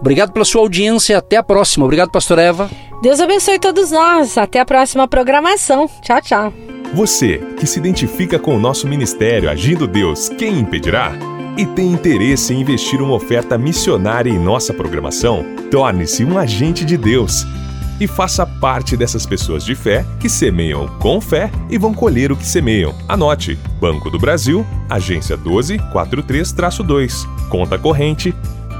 Obrigado 0.00 0.32
pela 0.32 0.44
sua 0.44 0.60
audiência. 0.60 1.18
Até 1.18 1.36
a 1.36 1.42
próxima. 1.42 1.84
Obrigado, 1.84 2.10
Pastor 2.10 2.38
Eva. 2.38 2.70
Deus 3.02 3.20
abençoe 3.20 3.58
todos 3.58 3.90
nós. 3.90 4.38
Até 4.38 4.60
a 4.60 4.64
próxima 4.64 5.06
programação. 5.08 5.88
Tchau, 6.02 6.20
tchau. 6.20 6.52
Você 6.94 7.38
que 7.58 7.66
se 7.66 7.78
identifica 7.78 8.38
com 8.38 8.56
o 8.56 8.60
nosso 8.60 8.86
ministério 8.86 9.50
Agindo 9.50 9.86
Deus, 9.86 10.28
quem 10.28 10.60
impedirá? 10.60 11.12
E 11.56 11.66
tem 11.66 11.92
interesse 11.92 12.52
em 12.52 12.60
investir 12.60 13.00
uma 13.00 13.14
oferta 13.14 13.56
missionária 13.58 14.30
em 14.30 14.38
nossa 14.38 14.72
programação? 14.72 15.44
Torne-se 15.70 16.24
um 16.24 16.38
agente 16.38 16.84
de 16.84 16.96
Deus 16.96 17.44
e 18.00 18.06
faça 18.06 18.44
parte 18.46 18.96
dessas 18.96 19.24
pessoas 19.24 19.64
de 19.64 19.74
fé 19.74 20.04
que 20.18 20.28
semeiam 20.28 20.88
com 20.98 21.20
fé 21.20 21.50
e 21.70 21.78
vão 21.78 21.94
colher 21.94 22.32
o 22.32 22.36
que 22.36 22.46
semeiam. 22.46 22.94
Anote: 23.08 23.58
Banco 23.80 24.10
do 24.10 24.18
Brasil, 24.18 24.66
agência 24.88 25.38
1243-2, 25.38 27.26
conta 27.48 27.78
corrente 27.78 28.34